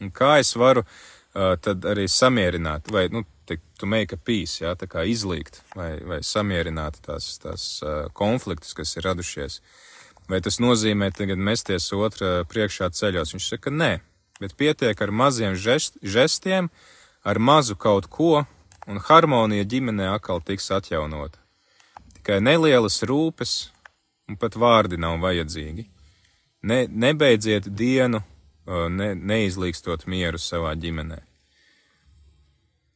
Un 0.00 0.12
kā 0.14 0.36
es 0.38 0.54
varu 0.54 0.84
uh, 0.84 1.56
tad 1.58 1.84
arī 1.84 2.06
samierināt, 2.06 2.86
vai, 2.92 3.08
nu, 3.10 3.24
te, 3.48 3.58
to 3.80 3.88
make 3.90 4.14
a 4.14 4.20
peace, 4.20 4.60
jā, 4.62 4.76
tā 4.78 4.86
kā 4.86 5.02
izlīgt, 5.02 5.64
vai, 5.74 5.96
vai 6.06 6.20
samierināt 6.22 7.00
tās, 7.02 7.36
tās 7.42 7.64
uh, 7.82 8.06
konfliktus, 8.14 8.76
kas 8.76 8.94
ir 8.96 9.08
radušies. 9.08 9.60
Vai 10.30 10.40
tas 10.42 10.60
nozīmē 10.62 11.10
tagad 11.14 11.42
mesties 11.42 11.88
otra 11.94 12.44
priekšā 12.50 12.90
ceļos? 12.94 13.34
Viņš 13.34 13.48
saka, 13.50 13.70
nē, 13.70 13.92
bet 14.42 14.54
pietiek 14.58 15.02
ar 15.02 15.10
maziem 15.10 15.58
žest, 15.58 15.98
žestiem, 16.02 16.70
ar 17.26 17.42
mazu 17.42 17.74
kaut 17.74 18.06
ko, 18.10 18.44
un 18.86 19.02
harmonija 19.02 19.66
ģimenē 19.66 20.12
atkal 20.14 20.38
tiks 20.44 20.70
atjaunota 20.70 21.45
tikai 22.26 22.40
nelielas 22.42 23.04
rūpes, 23.06 23.70
un 24.26 24.36
pat 24.36 24.56
vārdi 24.58 24.98
nav 24.98 25.20
vajadzīgi. 25.22 25.86
Ne, 26.66 26.86
nebeidziet 26.90 27.68
dienu, 27.70 28.18
ne, 28.66 29.14
neizlīkstot 29.14 30.08
mieru 30.10 30.38
savā 30.42 30.74
ģimenē. 30.74 31.20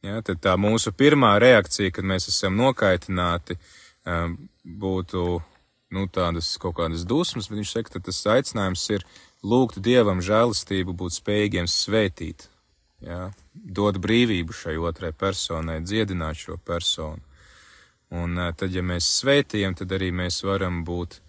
Ja, 0.03 0.19
tad 0.25 0.41
tā 0.43 0.57
mūsu 0.59 0.91
pirmā 0.91 1.37
reakcija, 1.39 1.93
kad 1.95 2.03
mēs 2.03 2.27
esam 2.27 2.57
nokaitināti, 2.59 3.55
būtu 4.65 5.23
nu, 5.95 6.05
tādas 6.11 6.57
kaut 6.59 6.75
kādas 6.81 7.05
dusmas, 7.07 7.47
bet 7.47 7.61
viņš 7.61 7.71
saka, 7.71 7.93
ka 7.93 8.03
tas 8.09 8.19
aicinājums 8.35 8.83
ir 8.91 9.05
lūgt 9.45 9.79
Dievam 9.79 10.19
žēlastību, 10.19 10.97
būt 10.97 11.21
spējīgiem 11.21 11.71
svētīt, 11.71 12.49
ja, 13.05 13.29
dot 13.53 14.01
brīvību 14.01 14.57
šai 14.57 14.75
otrai 14.81 15.13
personai, 15.13 15.79
dziedināt 15.85 16.43
šo 16.43 16.57
personu. 16.57 17.21
Un 18.11 18.35
tad, 18.59 18.73
ja 18.75 18.83
mēs 18.83 19.07
svētījam, 19.21 19.75
tad 19.79 19.93
arī 19.95 20.09
mēs 20.11 20.41
varam 20.43 20.81
būt 20.87 21.21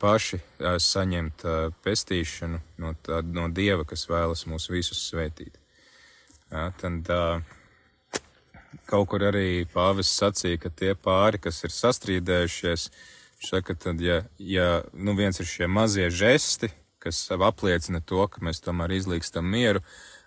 paši 0.00 0.38
saņemt 0.80 1.44
pestīšanu 1.84 2.60
no, 2.80 2.94
tā, 3.04 3.20
no 3.22 3.50
Dieva, 3.52 3.84
kas 3.84 4.06
vēlas 4.08 4.46
mūs 4.48 4.70
visus 4.72 5.02
svētīt. 5.10 5.58
Tad 6.48 7.12
kaut 8.88 9.08
kur 9.12 9.24
arī 9.28 9.66
pāvis 9.72 10.10
sacīja, 10.16 10.60
ka 10.62 10.72
tie 10.72 10.94
pāri, 10.96 11.40
kas 11.44 11.60
ir 11.64 11.74
sastrīdējušies, 11.74 12.88
saka, 13.44 13.76
tad, 13.76 14.00
ja, 14.00 14.22
ja 14.40 14.82
nu 14.94 15.14
viens 15.18 15.40
ir 15.40 15.48
šie 15.48 15.68
mazie 15.70 16.08
žesti, 16.10 16.70
kas 17.02 17.26
apliecina 17.32 18.00
to, 18.00 18.24
ka 18.32 18.42
mēs 18.44 18.62
tomēr 18.64 18.96
izlīkstam 18.96 19.46
mieru. 19.46 19.84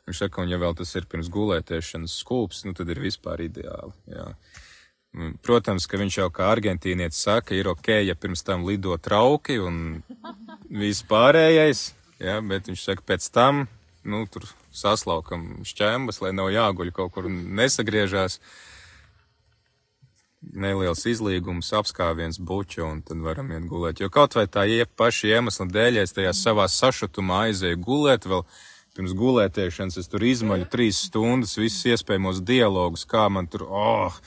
Viņš 0.07 0.23
saka, 0.23 0.41
un 0.41 0.49
ja 0.49 0.57
vēl 0.61 0.73
tas 0.77 0.93
ir 0.97 1.05
pirms 1.09 1.29
gulētiešanas 1.33 2.15
skūps, 2.23 2.63
nu 2.65 2.73
tad 2.77 2.89
ir 2.89 3.01
vispār 3.03 3.43
ideāli. 3.45 3.93
Jā. 4.09 4.31
Protams, 5.43 5.89
ka 5.91 5.99
viņš 5.99 6.17
jau 6.21 6.29
kā 6.31 6.47
argentīnietis 6.53 7.19
saka, 7.25 7.55
ir 7.57 7.67
ok, 7.67 7.89
ja 8.07 8.15
pirms 8.15 8.45
tam 8.47 8.63
lido 8.63 8.95
trauki 8.95 9.57
un 9.59 9.99
viss 10.71 11.03
pārējais, 11.03 11.89
jā, 12.23 12.37
bet 12.47 12.69
viņš 12.71 12.83
saka, 12.85 13.03
pēc 13.11 13.27
tam, 13.35 13.65
nu, 14.07 14.23
tur 14.31 14.47
saslaukam 14.71 15.65
šķembas, 15.67 16.21
lai 16.23 16.31
nav 16.37 16.47
jāguļ 16.55 16.93
kaut 16.95 17.11
kur 17.17 17.27
nesagriežās. 17.27 18.39
Neliels 20.41 21.03
izlīgums, 21.05 21.67
apskāviens, 21.77 22.39
buču, 22.41 22.81
un 22.87 23.03
tad 23.05 23.19
varam 23.21 23.51
iet 23.53 23.67
gulēt. 23.69 23.99
Jo 24.01 24.07
kaut 24.09 24.33
vai 24.33 24.47
tā 24.49 24.63
ie 24.65 24.87
paši 24.87 25.35
iemesli 25.35 25.67
dēļ, 25.69 25.99
es 26.01 26.15
tajā 26.15 26.31
savā 26.33 26.65
sašutumā 26.71 27.43
aizēju 27.51 27.77
gulēt, 27.83 28.25
vēl 28.25 28.41
pirms 28.95 29.13
gulētiešanas 29.19 29.99
es 30.01 30.09
tur 30.09 30.25
izmaļu 30.25 30.65
trīs 30.71 31.03
stundas, 31.11 31.59
visus 31.59 31.85
iespējamos 31.93 32.41
dialogus, 32.47 33.05
kā 33.05 33.27
man 33.29 33.51
tur, 33.51 33.67
oh, 33.69 34.17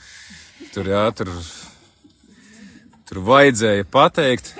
tur 0.73 0.89
jā, 0.89 1.03
tur, 1.15 1.31
tur 3.09 3.21
vajadzēja 3.27 3.87
pateikt. 3.91 4.53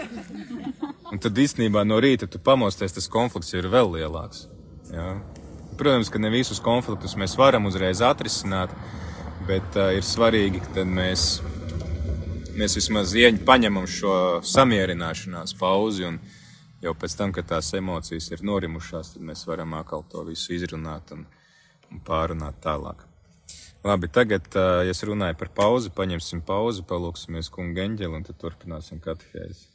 Un 1.13 1.21
tad 1.21 1.38
īstenībā 1.38 1.86
no 1.86 1.99
rīta 2.01 2.27
tu 2.27 2.41
pamosties, 2.41 2.95
tas 2.95 3.08
konflikts 3.12 3.53
ir 3.53 3.69
vēl 3.71 3.93
lielāks. 3.93 4.47
Jā. 4.91 5.13
Protams, 5.77 6.10
ka 6.12 6.19
ne 6.19 6.31
visus 6.34 6.60
konfliktus 6.63 7.15
mēs 7.19 7.36
varam 7.38 7.67
uzreiz 7.69 8.01
atrisināt, 8.03 8.73
bet 9.47 9.77
uh, 9.77 9.91
ir 9.95 10.05
svarīgi, 10.08 10.63
ka 10.65 10.86
mēs, 10.88 11.25
mēs 12.58 12.77
vismaz 12.79 13.13
ieņ, 13.15 13.41
paņemam 13.47 13.88
šo 13.88 14.15
samierināšanās 14.47 15.55
pauzi 15.60 16.08
un 16.10 16.19
jau 16.84 16.95
pēc 16.97 17.17
tam, 17.19 17.34
kad 17.36 17.47
tās 17.53 17.73
emocijas 17.77 18.31
ir 18.31 18.45
norimušās, 18.47 19.15
tad 19.15 19.27
mēs 19.27 19.43
varam 19.49 19.75
atkal 19.77 20.05
to 20.10 20.23
visu 20.27 20.55
izrunāt 20.55 21.12
un, 21.15 21.25
un 21.91 22.01
pārunāt 22.08 22.60
tālāk. 22.63 23.05
Labi, 23.86 24.08
tagad, 24.10 24.48
ja 24.58 24.89
es 24.89 25.04
runāju 25.06 25.38
par 25.38 25.52
pauzi, 25.54 25.91
paņemsim 25.93 26.39
pauzi, 26.48 26.82
palūksimies 26.89 27.52
kungu 27.54 27.84
eņģeli 27.84 28.17
un 28.17 28.26
tad 28.26 28.39
turpināsim 28.41 28.98
katehēzi. 29.04 29.75